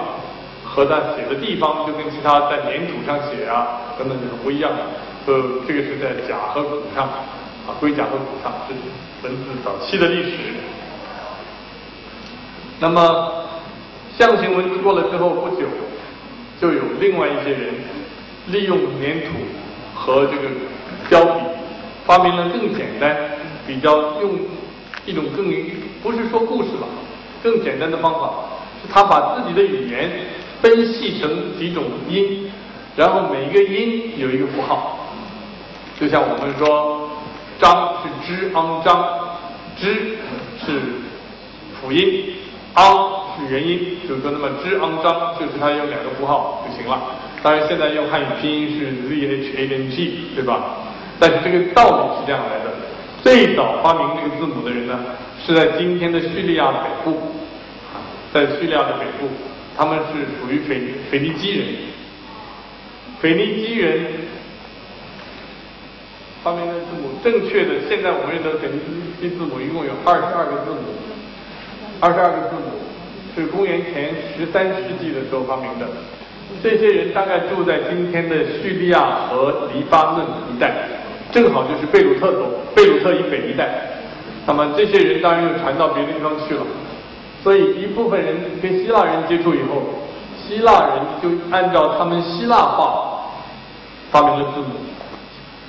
[0.62, 4.78] 和它写的地方，就跟其他在粘土上写啊等等是不一样的。
[5.26, 10.36] 呃，这个是在甲和骨上，啊，龟甲和骨上是文字早期的历史。
[12.78, 13.46] 那么
[14.16, 15.66] 象形文字过了之后不久，
[16.60, 17.74] 就有另外一些人
[18.46, 19.38] 利用粘土
[20.02, 20.48] 和这个
[21.08, 21.40] 胶笔，
[22.04, 23.16] 发明了更简单、
[23.64, 24.32] 比较用
[25.06, 25.46] 一种更
[26.02, 26.88] 不是说故事吧，
[27.40, 28.30] 更简单的方法，
[28.82, 30.10] 是他把自己的语言
[30.60, 32.50] 分析成几种音，
[32.96, 34.98] 然后每一个音有一个符号。
[36.00, 37.08] 就像我们说，
[37.60, 39.08] 张是之昂张，
[39.76, 40.18] 之
[40.58, 40.80] 是
[41.80, 42.34] 辅音，
[42.74, 47.00] 昂是元音，就是说那么之昂张就是它有两个符号就行了。
[47.42, 50.76] 当然现在用汉语拼音是 z h a n g，对吧？
[51.18, 52.70] 但是这个道理是这样来的。
[53.22, 54.98] 最早发明这个字母的人呢，
[55.44, 57.20] 是在今天的叙利亚北部，
[58.32, 59.28] 在叙利亚的北部，
[59.76, 61.66] 他们是属于腓腓尼基人，
[63.20, 64.06] 腓尼基人。
[66.44, 68.80] 发明的字母，正确的，现在我们认得腓尼
[69.20, 70.90] 基字母一共有二十二个字母，
[72.00, 72.82] 二十二个字母
[73.36, 75.86] 是公元前十三世纪的时候发明的。
[76.62, 80.72] 这些人大概住在今天的叙利亚和黎巴嫩一带，
[81.32, 83.68] 正好就是贝鲁特走贝鲁特以北一带。
[84.46, 86.62] 那么这些人当然又传到别的地方去了，
[87.42, 89.82] 所以一部分人跟希腊人接触以后，
[90.36, 93.30] 希腊人就按照他们希腊话
[94.10, 94.66] 发明了字母。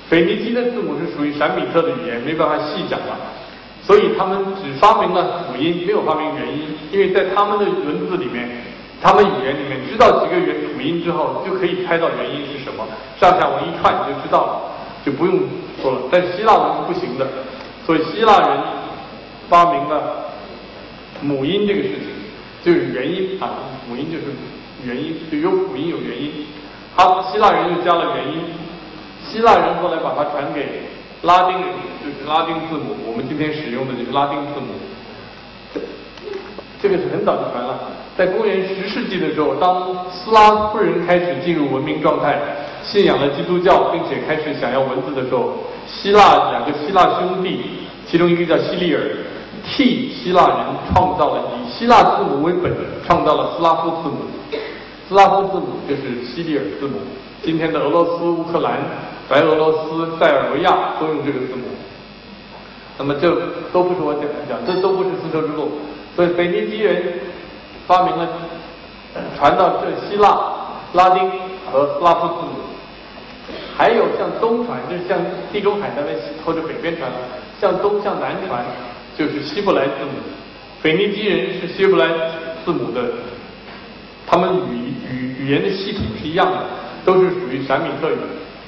[0.08, 3.16] 腓尼基的字母是属于闪米特的语言，没办法细讲了，
[3.82, 8.48] 所以他们只发明了辅音，没有发明元音，因为在他们的文字里面，
[9.04, 12.86] 他们语言里面知道几个元辅音之后，就可以猜到元音是什么，
[13.20, 14.62] 上下文一串你就知道了，
[15.04, 15.40] 就不用
[15.82, 15.98] 说了。
[16.10, 17.28] 但希腊文是不行的，
[17.84, 18.58] 所以希腊人
[19.46, 20.24] 发明了
[21.20, 22.08] 母音这个事情，
[22.64, 24.24] 就是元音啊，母音就是
[24.88, 26.46] 元音，就有辅音有元音，
[26.96, 28.40] 好，希腊人又加了元音。
[29.28, 30.80] 希腊人后来把它传给
[31.24, 31.68] 拉丁人，
[32.00, 32.96] 就是拉丁字母。
[33.06, 34.72] 我们今天使用的就是拉丁字母。
[36.80, 37.78] 这个是很早就传了，
[38.16, 42.38] 在公元十世纪的时候，当斯拉夫人开始进入文明状态，
[42.82, 45.54] 信仰了基督教，并且开始想要文字的时候，
[45.86, 47.58] 希腊两个希腊兄弟，
[48.06, 49.00] 其中一个叫希利尔，
[49.66, 50.56] 替希腊人
[50.92, 52.72] 创造了以希腊字母为本，
[53.04, 54.16] 创造了斯拉夫字母。
[55.08, 56.98] 斯拉夫字母就是希利尔字母。
[57.42, 58.78] 今天的俄罗斯、乌克兰、
[59.28, 61.64] 白俄罗斯、塞尔维亚都用这个字母。
[62.96, 63.28] 那么这
[63.72, 65.72] 都不是我讲讲，这都不是丝绸之路。
[66.14, 67.02] 所以腓尼基人
[67.86, 68.28] 发明了
[69.36, 70.28] 传到这希腊
[70.92, 71.30] 拉丁
[71.70, 72.52] 和斯拉夫字母，
[73.76, 75.18] 还有向东传，就是向
[75.52, 77.10] 地中海那边或者北边传，
[77.60, 78.64] 向东向南传
[79.16, 80.12] 就是希伯来字母。
[80.82, 82.08] 腓尼基人是希伯来
[82.64, 83.00] 字母的，
[84.26, 86.58] 他们语语语言的系统是一样的，
[87.04, 88.16] 都是属于闪米特语。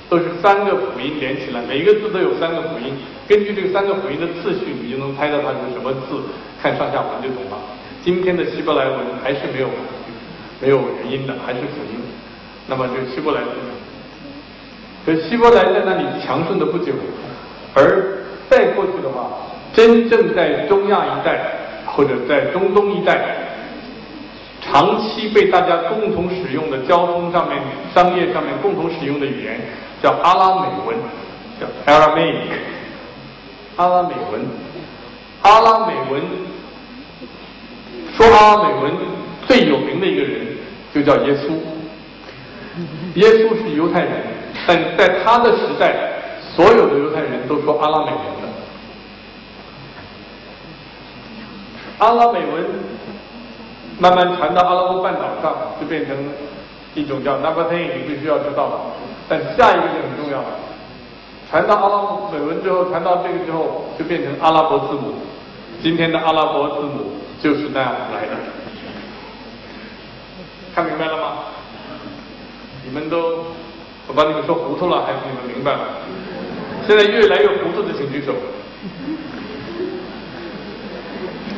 [0.09, 2.95] 都是三个辅音连起来，每一个字都有三个辅音。
[3.27, 6.23] 根据这三个辅音的次序，你就能猜到它是什么字，
[6.63, 7.59] 看上下文就懂了。
[8.07, 9.69] 今天的希伯来文还是没有
[10.63, 11.99] 没有元音的，还是辅音。
[12.69, 13.49] 那么这个希伯来字，
[15.05, 16.93] 可希伯来在那里强盛的不久，
[17.75, 19.27] 而再过去的话，
[19.73, 21.51] 真正在中亚一带
[21.85, 23.39] 或者在中东一带。
[24.63, 27.61] 长期被大家共同使用的交通上面、
[27.93, 29.61] 商业上面共同使用的语言
[30.01, 30.97] 叫阿拉美文，
[31.61, 32.51] 叫 Aramaic。
[33.75, 34.47] 阿拉美文，
[35.43, 36.23] 阿拉美文，
[38.17, 38.93] 说阿拉美文
[39.47, 40.47] 最有名的一个人
[40.93, 41.53] 就叫耶稣。
[43.15, 44.13] 耶稣是犹太人，
[44.67, 45.95] 但在他的时代，
[46.55, 48.49] 所有的犹太人都说阿拉美文的。
[51.99, 52.65] 阿拉美文。
[53.99, 56.15] 慢慢传到阿拉伯半岛上，就变成
[56.95, 58.77] 一种叫 n a b a t e 你必须要知道的。
[59.27, 60.49] 但下一个就很重要了，
[61.49, 65.15] 传到阿拉伯美文之后，传到这个之后，就变成阿拉伯字母。
[65.83, 68.33] 今天的阿拉伯字母就是那样来的。
[70.75, 71.39] 看明白了吗？
[72.85, 73.45] 你们都，
[74.07, 75.81] 我把你们说糊涂了，还是你们明白了？
[76.87, 78.33] 现在越来越糊涂的，请举手。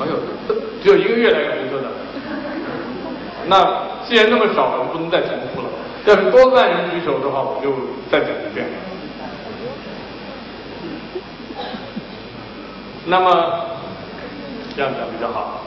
[0.00, 0.12] 哎呦，
[0.82, 1.90] 只有一个越来越糊涂的。
[3.46, 5.68] 那既然那么少，我不能再重复了。
[6.06, 7.72] 要是多万人举手的话，我就
[8.10, 8.66] 再讲一遍。
[13.04, 13.66] 那么
[14.78, 15.58] 这样讲比较好。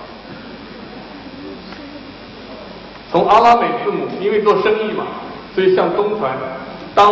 [3.11, 5.03] 从阿拉美字母，因为做生意嘛，
[5.53, 6.31] 所以向东传。
[6.95, 7.11] 当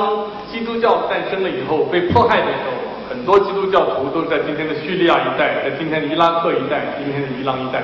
[0.50, 7.84] 基督教诞生了以后，被迫害的时候，很多基督教徒都是在今天的叙利亚一带，在今天的伊拉克一带，今天的伊朗一带。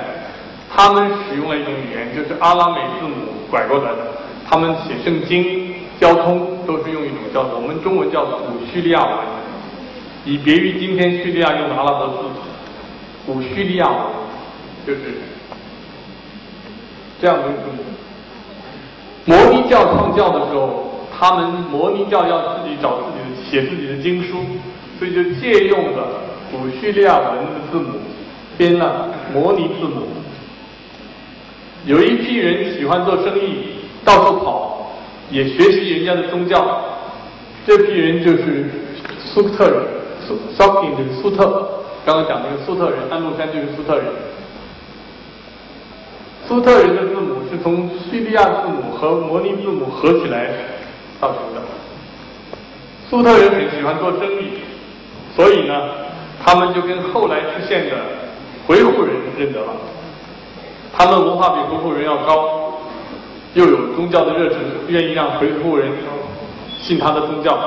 [0.73, 3.15] 他们使用了一种语言，就是阿拉美字母
[3.51, 3.97] 拐过来的。
[4.49, 9.17] 他们写圣经、交通都是用一种叫做我们中文叫古叙利亚文，
[10.23, 12.15] 以别于今天叙利亚用的阿拉伯字。
[13.25, 13.97] 古叙利亚文
[14.85, 14.99] 就是
[17.19, 17.83] 这样的字母。
[19.25, 24.37] 摩尼教创教的时候，他们摩尼教要自己找自己的写自己的经书，
[24.99, 26.07] 所以就借用了
[26.51, 27.97] 古叙利亚文的字母，
[28.57, 30.07] 编了摩尼字母。
[31.85, 34.91] 有一批人喜欢做生意，到处跑，
[35.31, 36.81] 也学习人家的宗教。
[37.65, 38.69] 这批人就是
[39.19, 39.83] 苏克特人，
[40.27, 41.84] 苏苏丁就是苏特。
[42.05, 44.05] 刚刚讲那个苏特人，安禄山就是苏特人。
[46.47, 50.51] 苏特人的字母是从叙利亚字母和摩尼字母合起来
[51.19, 51.61] 造成的。
[53.09, 54.59] 苏特人很喜欢做生意，
[55.35, 55.73] 所以呢，
[56.45, 57.95] 他们就跟后来出现的
[58.67, 59.73] 回鹘人认得了。
[60.95, 62.73] 他们文化比回鹘人要高，
[63.55, 65.89] 又有宗教的热忱，愿意让回鹘人
[66.79, 67.57] 信他的宗教，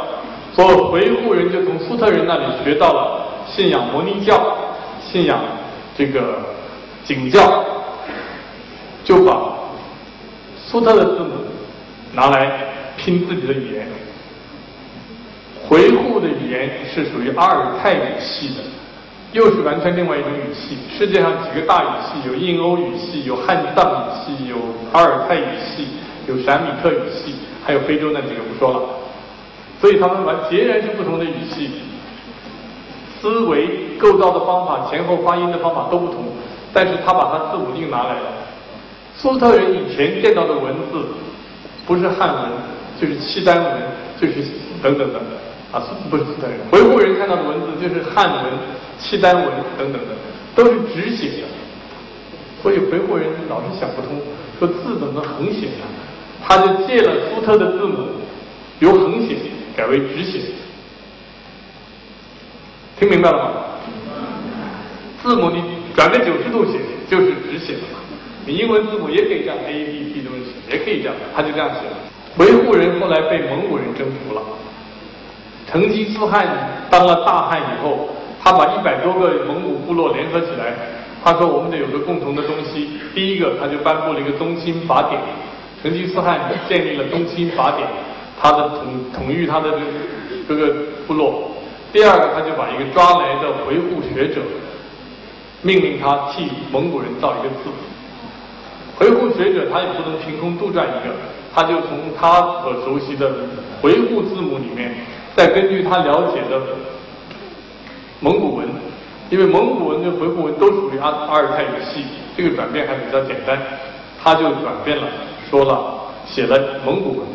[0.54, 3.26] 所以回鹘人就从苏特人那里学到了
[3.58, 4.56] 信仰摩尼教，
[5.00, 5.42] 信仰
[5.96, 6.38] 这个
[7.04, 7.64] 景教，
[9.02, 9.52] 就把
[10.56, 11.30] 苏特的字母
[12.14, 12.52] 拿来
[12.96, 13.88] 拼自己的语言。
[15.66, 18.62] 回鹘的语言是属于阿尔泰语系的。
[19.32, 20.78] 又是完全另外一种语系。
[20.96, 24.56] 世界上几个大语系，有印欧语系，有汉藏语系，有
[24.92, 25.88] 阿尔泰语系，
[26.28, 28.88] 有闪米特语系，还有非洲那几个不说了。
[29.80, 31.68] 所以他们完截然是不同的语系，
[33.20, 36.24] 思维构造的方法、前后发音的方法都不同。
[36.72, 38.26] 但是他把他字母定拿来了。
[39.16, 41.06] 苏特人以前见到的文字，
[41.86, 42.50] 不是汉文，
[43.00, 43.72] 就是契丹文，
[44.20, 44.34] 就是
[44.82, 45.22] 等等等等。
[45.72, 48.52] 啊，不是苏特人，回鹘人看到的文字就是汉文。
[49.00, 49.44] 契丹文
[49.78, 50.08] 等等的
[50.56, 51.46] 都是直写的，
[52.60, 54.20] 所以回鹘人老是想不通，
[54.58, 55.86] 说字怎么横写呢？
[56.44, 58.08] 他就借了苏特的字母，
[58.80, 59.36] 由横写
[59.76, 60.40] 改为直写。
[62.98, 63.50] 听明白了吗？
[65.22, 65.62] 字母你
[65.94, 67.98] 转个九十度写就是直写的嘛。
[68.44, 71.96] 你英文字母也可以这样 A B C 东西也可以这样，他就这样写了。
[72.36, 74.42] 回鹘人后来被蒙古人征服了，
[75.70, 76.46] 成吉思汗
[76.90, 78.08] 当了大汗以后。
[78.40, 80.72] 他把一百多个蒙古部落联合起来，
[81.22, 82.88] 他说我们得有个共同的东西。
[83.14, 85.20] 第一个，他就颁布了一个宗亲法典。
[85.82, 87.86] 成吉思汗建立了宗亲法典，
[88.40, 89.78] 他的统统御他的
[90.48, 90.74] 这个
[91.06, 91.50] 部落。
[91.92, 94.42] 第二个，他就把一个抓来的维护学者，
[95.62, 97.70] 命令他替蒙古人造一个字。
[99.00, 101.14] 维护学者他也不能凭空杜撰一个，
[101.54, 103.32] 他就从他所熟悉的
[103.82, 104.92] 维护字母里面，
[105.34, 106.60] 再根据他了解的
[108.20, 108.68] 蒙古文，
[109.30, 112.04] 因为蒙古文跟回鹘文都属于阿阿尔泰语系，
[112.36, 113.58] 这个转变还比较简单，
[114.22, 115.04] 他就转变了，
[115.48, 117.26] 说了写了蒙古文。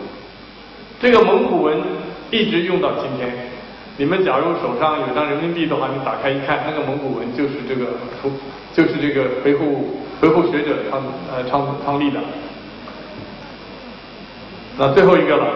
[1.02, 1.82] 这个蒙古文
[2.30, 3.53] 一直用到今天。
[3.96, 7.92] 你们假如手上有张人民币的话，你打开一看，那个蒙古文就是这个，
[8.74, 12.20] 就是这个维护维护学者创呃创创立的。
[14.80, 15.54] 那最后一个了，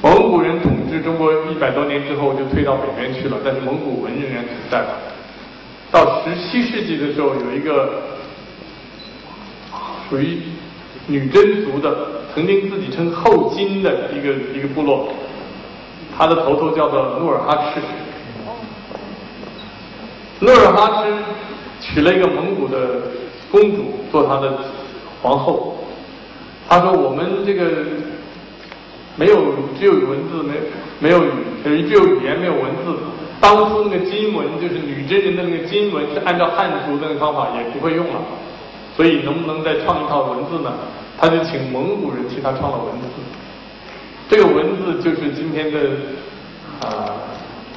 [0.00, 4.82] 蒙古人统治中国一百多年之后就退到北边去了，但是蒙古文仍然存在。
[5.90, 8.04] 到十七世纪的时候，有一个
[10.08, 10.38] 属于
[11.06, 15.12] 女真族的，曾经自己称后金的一个一个部落。
[16.16, 17.80] 他的头头叫做努尔哈赤，
[20.40, 21.12] 努尔哈赤
[21.80, 22.76] 娶了一个蒙古的
[23.50, 24.58] 公主做他的
[25.22, 25.76] 皇后。
[26.68, 27.84] 他说：“我们这个
[29.16, 30.54] 没有只有文字，没
[31.00, 31.30] 没有语，
[31.64, 32.96] 只有语言没有文字。
[33.40, 38.20] 当初那个金文就是女真人的那个金文是按照汉族的那个方法也不会用了，
[38.94, 40.72] 所以能不能再创一套文字呢？
[41.18, 43.08] 他就请蒙古人替他创了文字。”
[44.30, 45.80] 这个文字就是今天的
[46.86, 47.18] 啊，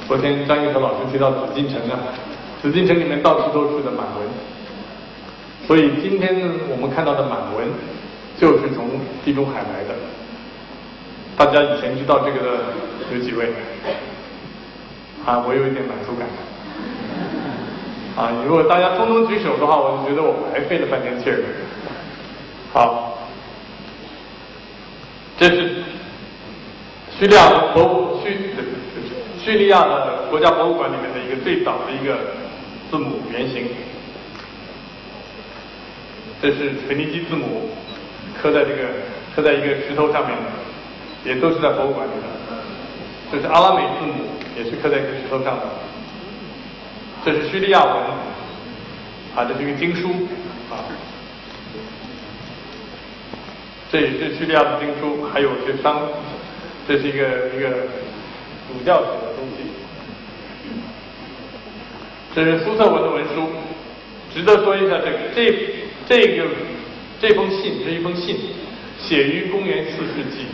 [0.06, 1.98] 昨天张玉和老师提到紫禁城啊，
[2.62, 4.28] 紫禁城里面到处都是的满文，
[5.66, 7.66] 所以今天我们看到的满文
[8.38, 8.88] 就是从
[9.24, 9.96] 地中海来的。
[11.36, 12.58] 大家以前知道这个的
[13.12, 13.52] 有几位？
[15.26, 16.28] 啊，我有一点满足感。
[18.16, 21.42] 啊，如果大家通通举手的话，我就觉得我白费了半天劲儿。
[22.72, 23.18] 好，
[25.36, 25.82] 这是。
[27.16, 28.50] 叙利亚博物叙
[29.38, 32.18] 叙利亚的国家博物馆里面的一个最早的一个
[32.90, 33.68] 字母原型，
[36.42, 37.70] 这是腓尼基字母，
[38.42, 38.88] 刻在这个
[39.34, 40.44] 刻在一个石头上面的，
[41.24, 42.26] 也都是在博物馆里的。
[43.30, 44.24] 这是阿拉美字母，
[44.58, 45.62] 也是刻在一个石头上的。
[47.24, 47.94] 这是叙利亚文，
[49.36, 50.08] 啊，这是一个经书，
[50.68, 50.82] 啊，
[53.92, 56.02] 这也是叙利亚的经书，还有些商。
[56.86, 57.18] 这是一个
[57.56, 57.70] 一个
[58.68, 59.64] 主教写的东西，
[62.34, 63.48] 这是苏特文的文书，
[64.34, 64.98] 值得说一下。
[64.98, 65.52] 这个这
[66.06, 66.44] 这个
[67.20, 68.36] 这封信是一封信，
[69.00, 70.44] 写于公元四世纪，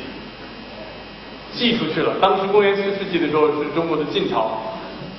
[1.53, 2.15] 寄出去了。
[2.21, 4.61] 当时公元四世纪的时候是中国的晋朝，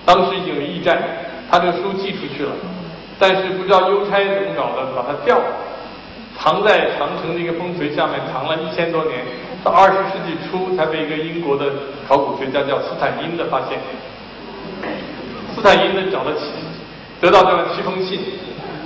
[0.05, 0.97] 当时已经有驿站，
[1.49, 2.51] 他这个书寄出去了，
[3.19, 5.45] 但是不知道邮差怎么搞的，把它掉了，
[6.39, 9.25] 藏在长城的一个风锤下面，藏了一千多年。
[9.63, 11.65] 到二十世纪初，才被一个英国的
[12.07, 13.77] 考古学家叫斯坦因的发现。
[15.53, 16.49] 斯坦因呢找了七，
[17.21, 18.19] 得到这样七封信，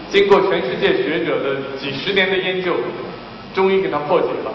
[0.09, 2.73] 经过全世界学者的几十年的研究，
[3.53, 4.51] 终于给他破解了。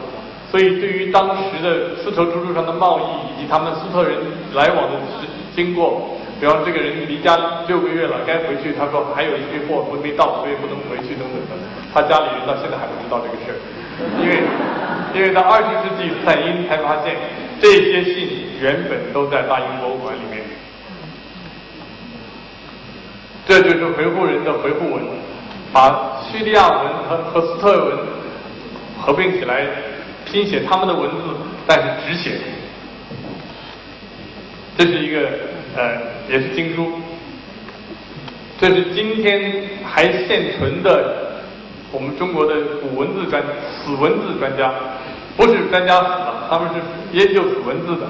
[0.50, 3.02] 所以，对于当时的丝绸之路上的贸易
[3.32, 4.18] 以及他们粟特人
[4.52, 4.98] 来往的
[5.56, 11.64] 经过，比方这个人离家六个月了，该回去，他说还有一批货还没到，所以不能回去等等的。
[11.94, 13.56] 他家里人到现在还不知道这个事儿，
[14.20, 14.42] 因为。
[15.14, 17.16] 因为到二十世纪，斯坦因才发现
[17.60, 18.28] 这些信
[18.60, 20.42] 原本都在大英博物馆里面。
[23.46, 25.02] 这就是回鹘人的回复文，
[25.72, 27.98] 把叙利亚文和和斯特文
[29.00, 29.66] 合并起来，
[30.24, 31.16] 拼写他们的文字，
[31.66, 32.38] 但是只写。
[34.78, 35.28] 这是一个
[35.76, 36.92] 呃，也是经书。
[38.60, 41.28] 这是今天还现存的。
[41.92, 44.72] 我们中国的古文字专死文字专家，
[45.36, 46.80] 不是专家死了，他们是
[47.16, 48.06] 研究死文字的，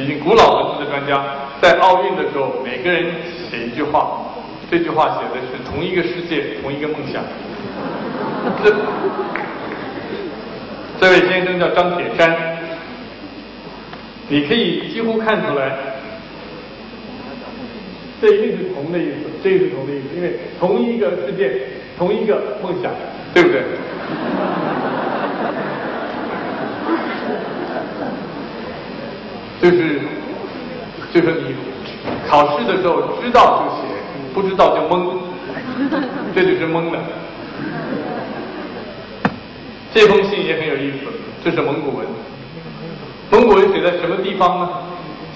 [0.00, 1.22] 已经古老文字的专家，
[1.60, 3.04] 在奥运的时候，每个人
[3.50, 4.32] 写一句话，
[4.70, 7.22] 这句话写的是同一个世界，同一个梦想。
[8.64, 8.74] 这
[10.98, 12.34] 这位先生叫张铁山，
[14.28, 15.76] 你可以几乎看出来，
[18.22, 21.60] 这一定是同的意思，这是同的意思，因为同一个世界。
[21.98, 22.92] 同一个梦想，
[23.32, 23.62] 对不对？
[29.62, 30.00] 就是，
[31.12, 31.54] 就是你
[32.28, 33.82] 考试的时候知道就写，
[34.34, 35.18] 不知道就蒙，
[36.34, 36.98] 这就是蒙的。
[39.94, 41.06] 这封信也很有意思，
[41.42, 42.06] 这是蒙古文。
[43.30, 44.68] 蒙古文写在什么地方呢？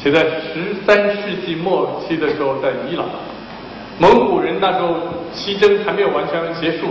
[0.02, 3.06] 写在十三世纪末期的时候，在伊朗。
[3.98, 4.96] 蒙古人那时候
[5.32, 6.86] 西征还没有完全结束，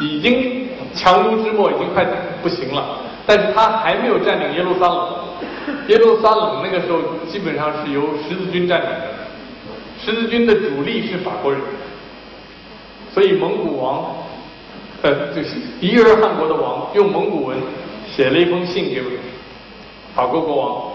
[0.00, 2.06] 已经强弩之末，已经快
[2.42, 3.00] 不行了。
[3.26, 5.08] 但是他还没有占领耶路撒冷。
[5.88, 6.98] 耶路撒冷那个时候
[7.30, 9.06] 基本上是由十字军占领的，
[10.02, 11.60] 十字军的主力是法国人，
[13.12, 14.16] 所以蒙古王，
[15.02, 17.58] 呃，就是伊尔汗国的王用蒙古文
[18.08, 19.02] 写了一封信给
[20.14, 20.92] 法国国王，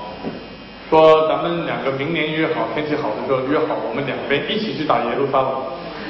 [0.90, 5.52] 说咱们两个明年约好，天气好的时候约好，我们两边一起去打耶路撒冷，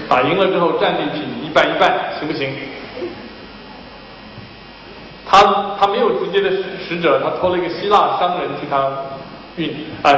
[0.07, 2.49] 打赢了之后战利品一半一半，行不行？
[5.27, 8.91] 他他没有直接的使使者，他托了一个希腊商人替他
[9.55, 9.73] 运
[10.03, 10.11] 啊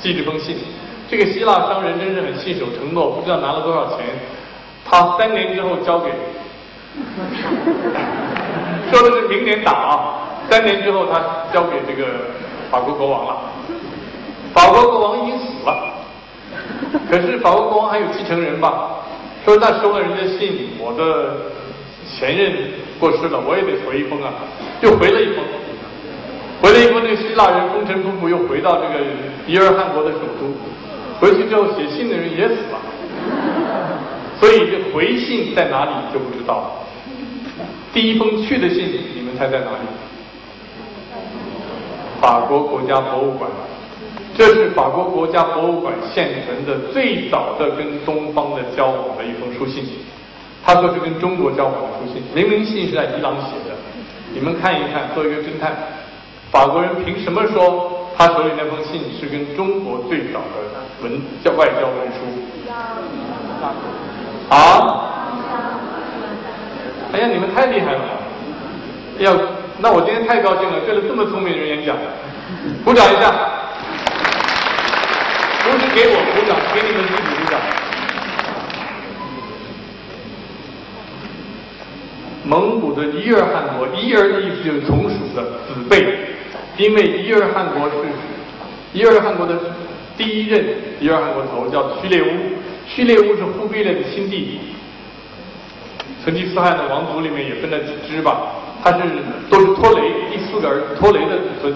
[0.00, 0.56] 寄这封信。
[1.08, 4.06] 这个希腊商人真是很信守承诺，不知道拿了多少钱。
[4.84, 6.10] 他三年之后交给，
[8.90, 10.14] 说的是明年打啊，
[10.48, 11.20] 三年之后他
[11.52, 12.06] 交给这个
[12.70, 13.36] 法国国王了。
[14.54, 15.94] 法国国王已经死了，
[17.10, 18.90] 可是法国国王还有继承人吧？
[19.44, 21.34] 说那收了人家信，我的
[22.08, 22.85] 前任。
[22.98, 24.32] 过世了，我也得回一封啊，
[24.80, 25.44] 就回了一封，
[26.62, 27.02] 回了一封。
[27.02, 29.04] 那个希腊人风尘仆仆又回到这个
[29.46, 30.52] 伊尔汗国的首都，
[31.20, 32.78] 回去之后写信的人也死了，
[34.40, 36.70] 所以这回信在哪里就不知道了。
[37.92, 39.86] 第一封去的信，你们猜在哪里？
[42.20, 43.50] 法国国家博物馆，
[44.36, 49.84] 这是法国国家博物馆现存的最早的跟东方的交往的一封书信。
[50.66, 53.76] 他说是跟中国交往的书信，明明信是在伊朗写的，
[54.34, 55.72] 你们看一看，做一个侦探，
[56.50, 60.56] 法国人凭什么说他手里那封信是跟中国最早的
[61.04, 62.18] 文叫外交文书？
[64.48, 65.12] 啊？
[67.12, 68.00] 哎呀，你们太厉害了！
[69.18, 69.32] 要
[69.78, 71.96] 那我今天太高兴了，对了这么聪明的人演讲，
[72.84, 73.32] 鼓掌一下，
[75.62, 77.60] 不是给我鼓掌，给你们自己鼓掌。
[82.46, 86.16] 蒙古的伊尔汗国，伊尔的意思就是从属的子辈，
[86.78, 87.96] 因为伊尔汗国是
[88.92, 89.58] 伊尔汗国的
[90.16, 90.64] 第一任
[91.00, 92.26] 伊尔汗国头叫屈烈乌，
[92.88, 94.60] 屈烈乌是忽必烈的亲弟弟，
[96.24, 99.02] 成吉思汗的王族里面也分了几支吧，他是
[99.50, 101.74] 都是托雷第四个儿子托雷的子孙，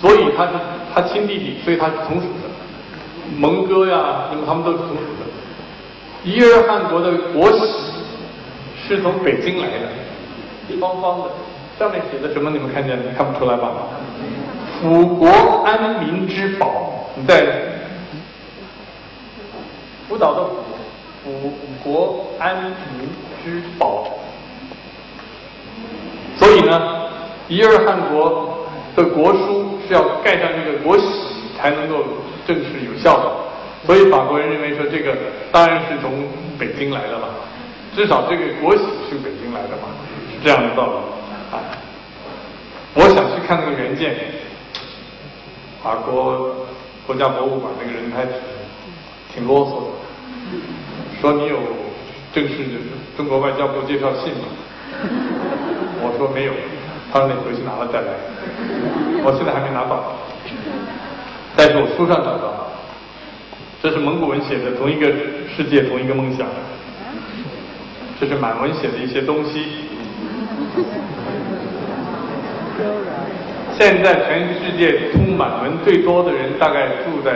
[0.00, 0.52] 所以他是
[0.94, 2.48] 他亲弟弟，所以他是从属的，
[3.36, 5.26] 蒙哥呀，那么他们都是从属的。
[6.22, 7.66] 伊尔汗国的国玺
[8.86, 10.03] 是从北京来的。
[10.80, 11.30] 方方的，
[11.78, 12.50] 上面写的什么？
[12.50, 13.72] 你们看见看不出来吧？
[14.80, 15.28] 辅国
[15.64, 17.46] 安民之宝，你在
[20.08, 20.44] 辅导的
[21.22, 21.52] 辅
[21.82, 23.08] 国安民
[23.44, 24.06] 之宝。
[26.36, 27.08] 所以呢，
[27.48, 31.04] 伊尔汗国的国书是要盖上这个国玺
[31.56, 32.04] 才能够
[32.46, 33.30] 正式有效的。
[33.86, 35.14] 所以法国人认为说，这个
[35.52, 36.26] 当然是从
[36.58, 37.28] 北京来的了，
[37.94, 39.88] 至少这个国玺是北京来的嘛。
[40.44, 40.92] 这样的道理
[41.56, 41.56] 啊！
[42.92, 44.14] 我想去看那个原件，
[45.82, 46.54] 法国
[47.06, 48.26] 国家博物馆那个人还
[49.32, 51.56] 挺啰嗦的，说你有
[52.34, 52.78] 正式的
[53.16, 54.44] 中国外交部介绍信吗？
[56.04, 56.52] 我说没有，
[57.10, 58.08] 他说你回去拿了再来。
[59.24, 60.12] 我现在还没拿到，
[61.56, 62.66] 但是我书上找到了，
[63.82, 65.10] 这是蒙古文写的，同一个
[65.56, 66.46] 世界，同一个梦想。
[68.20, 69.88] 这是满文写的一些东西。
[73.76, 77.34] 现在全世界通满文最多的人，大概住在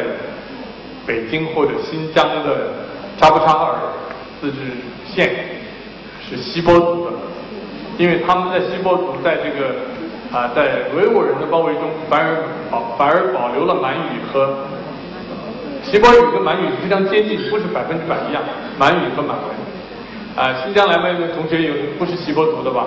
[1.07, 2.73] 北京或者新疆的
[3.17, 3.75] 扎布查尔
[4.41, 4.59] 自治
[5.05, 5.35] 县，
[6.21, 7.11] 是锡伯族的，
[7.99, 9.75] 因为他们在锡伯族在这个
[10.33, 12.37] 啊在维吾尔人的包围中，反而
[12.71, 14.55] 保反而保留了满语和
[15.83, 18.43] 锡伯语跟满语非常接近，不是百分之百一样，
[18.79, 19.45] 满语和满文。
[20.39, 22.87] 啊，新疆来的同学有不是锡伯族的吧？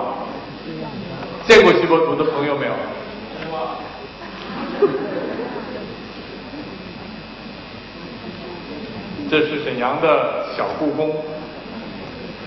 [1.46, 2.72] 见过锡伯族的朋友没有？
[9.30, 11.14] 这是沈阳的小故宫，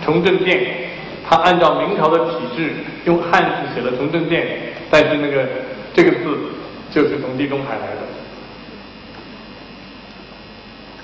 [0.03, 0.89] 崇政殿。
[1.27, 2.73] 它按照明朝的体制，
[3.05, 5.47] 用汉字写了崇政殿，但是那个
[5.93, 6.49] 这个字
[6.91, 8.01] 就是从地中海来的。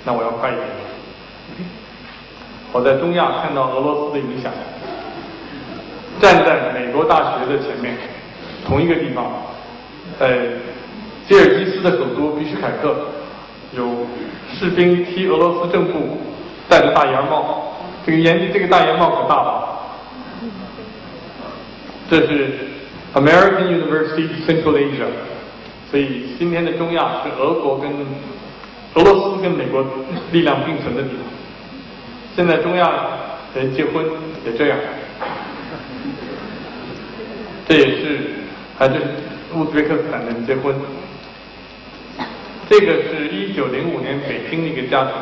[0.04, 0.66] 那我要快一点。
[2.72, 4.50] 我在中亚看到俄罗斯的影响。
[6.20, 7.96] 站在美国大学的前面，
[8.64, 9.32] 同一个地方，
[10.20, 10.38] 在
[11.26, 12.94] 吉尔吉斯的首都比什凯克，
[13.72, 14.06] 有
[14.54, 16.18] 士兵踢俄罗斯政府，
[16.68, 17.74] 戴着大檐帽，
[18.06, 19.68] 这个檐这个大檐帽可大了。
[22.08, 22.58] 这是
[23.14, 25.08] American University Central Asia，
[25.90, 27.90] 所以今天的中亚是俄国跟
[28.94, 29.84] 俄罗斯跟美国
[30.30, 31.41] 力量并存的地方。
[32.34, 32.90] 现在中亚
[33.54, 34.04] 人结婚
[34.44, 34.78] 也这样。
[37.68, 38.18] 这也是
[38.78, 38.94] 还是
[39.54, 40.74] 乌兹别克斯坦人结婚。
[42.68, 45.12] 这个是一九零五年北京的一个家庭，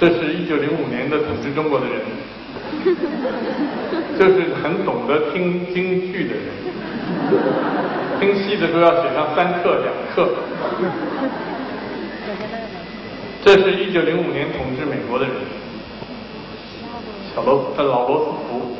[0.00, 2.00] 这是一九零五年的统治中国的人，
[4.18, 6.44] 就是很懂得听京剧的人，
[8.18, 10.34] 听戏的时候要写上三课两克。
[13.44, 15.34] 这是一九零五年统治美国的人，
[17.34, 18.76] 小罗呃老罗斯福。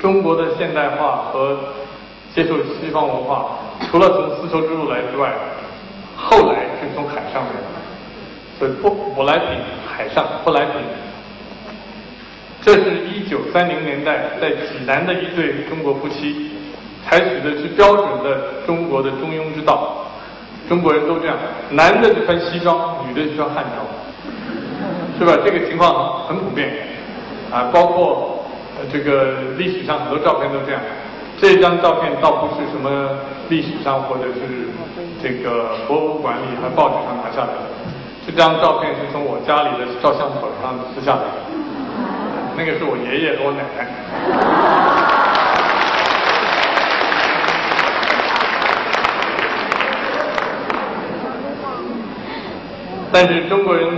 [0.00, 1.58] 中国的现代化和
[2.34, 3.58] 接受西方文化，
[3.90, 5.30] 除了从丝绸之路来之外，
[6.16, 7.50] 后来是从海上来，
[8.58, 10.76] 所以不舶来品海上舶来品。
[12.62, 16.50] 这是一九三零年代在济南的一对中国夫妻，
[17.04, 20.05] 采取的是标准的中国的中庸之道。
[20.68, 21.36] 中国人都这样，
[21.70, 23.86] 男的就穿西装，女的就穿汉装，
[25.18, 25.42] 是吧？
[25.44, 26.68] 这个情况很普遍，
[27.52, 28.44] 啊，包括
[28.92, 30.80] 这个历史上很多照片都这样。
[31.38, 33.10] 这张照片倒不是什么
[33.50, 34.68] 历史上或者是
[35.22, 37.68] 这个博物馆里和报纸上拿下来的，
[38.26, 41.28] 这张照片是从我家里的照相本上撕下来的，
[42.56, 44.95] 那个是我爷爷和我奶奶。
[53.18, 53.88] 但是中国人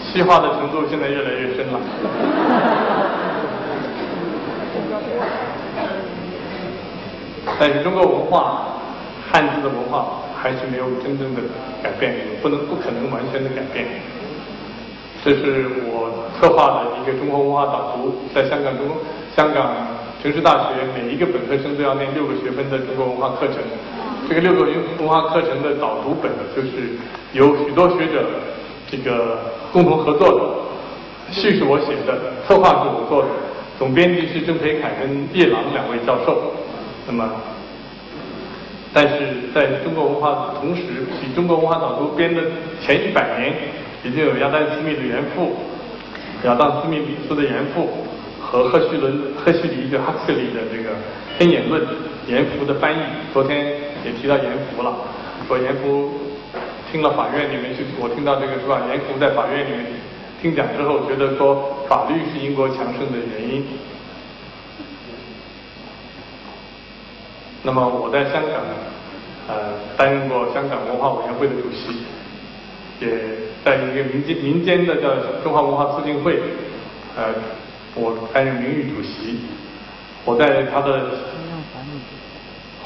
[0.00, 1.78] 西化的程度现在越来越深了。
[7.60, 8.78] 但是中国文化，
[9.30, 11.42] 汉字的文化还是没有真正的
[11.82, 13.84] 改变，不能不可能完全的改变。
[15.22, 18.86] 这是我策划的一个中国文化导读，在香港中
[19.36, 19.70] 香港
[20.22, 23.56] 城市大学每一个本科生都要念六个学分的中国文化课程。
[24.28, 24.64] 这个六个
[24.98, 26.68] 文化课程的导读本呢，就是
[27.32, 28.24] 由许多学者
[28.90, 29.38] 这个
[29.70, 33.28] 共同合作的，序是我写的，策划是我做的，
[33.78, 36.52] 总编辑是郑培凯跟叶朗两位教授。
[37.06, 37.30] 那么，
[38.94, 40.82] 但是在中国文化的同时，
[41.20, 42.40] 比中国文化导读编的
[42.80, 43.54] 前一百年，
[44.04, 45.54] 已经有亚当斯密的原父，
[46.44, 47.90] 亚当斯密里斯的原父
[48.40, 50.90] 和赫胥伦赫胥黎就哈克利的这个
[51.38, 51.82] 《天演论》
[52.26, 52.98] 严复的翻译，
[53.34, 53.83] 昨天。
[54.04, 54.94] 也提到严福了，
[55.48, 56.12] 说严福
[56.92, 58.82] 听了法院里面去，我听到这个是吧？
[58.90, 59.86] 严福在法院里面
[60.42, 63.64] 听讲之后，觉得说法律是英国强盛的原因。
[67.62, 68.60] 那么我在香港
[69.48, 72.04] 呃担任过香港文化委员会的主席，
[73.00, 73.08] 也
[73.64, 76.38] 在一个民间民间的叫中华文化促进会，
[77.16, 77.32] 呃，
[77.94, 79.38] 我担任名誉主席，
[80.26, 81.08] 我在他的。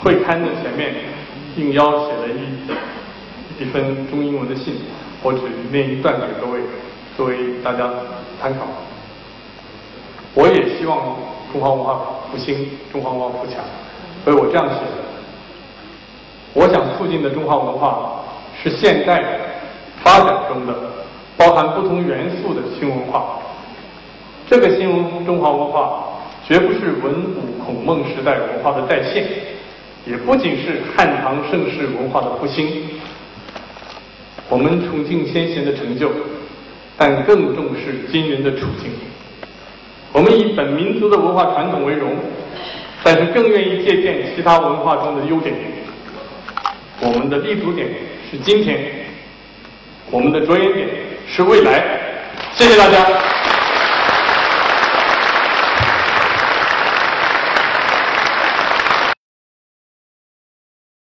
[0.03, 0.95] 会刊的前面
[1.57, 4.75] 应邀写了一一份中英文的信，
[5.23, 5.41] 我只
[5.73, 6.61] 念一段给各位
[7.17, 7.91] 作为大家
[8.41, 8.67] 参考。
[10.35, 11.17] 我也希望
[11.51, 13.57] 中华文化复兴，中华文化富强，
[14.25, 15.09] 所以我这样写的。
[16.55, 18.23] 我想促进的中华文化
[18.63, 19.23] 是现代
[20.03, 20.75] 发展中的
[21.37, 23.41] 包含不同元素的新文化。
[24.49, 26.05] 这个新文中华文化
[26.47, 29.27] 绝不是文武孔孟时代文化的再现。
[30.09, 32.67] 也不仅是汉唐盛世文化的复兴，
[34.49, 36.11] 我们崇敬先贤的成就，
[36.97, 38.91] 但更重视今人的处境。
[40.11, 42.17] 我们以本民族的文化传统为荣，
[43.05, 45.55] 但是更愿意借鉴其他文化中的优点。
[47.01, 47.87] 我们的立足点
[48.31, 48.81] 是今天，
[50.11, 50.89] 我们的着眼点
[51.29, 51.85] 是未来。
[52.55, 53.48] 谢谢大家。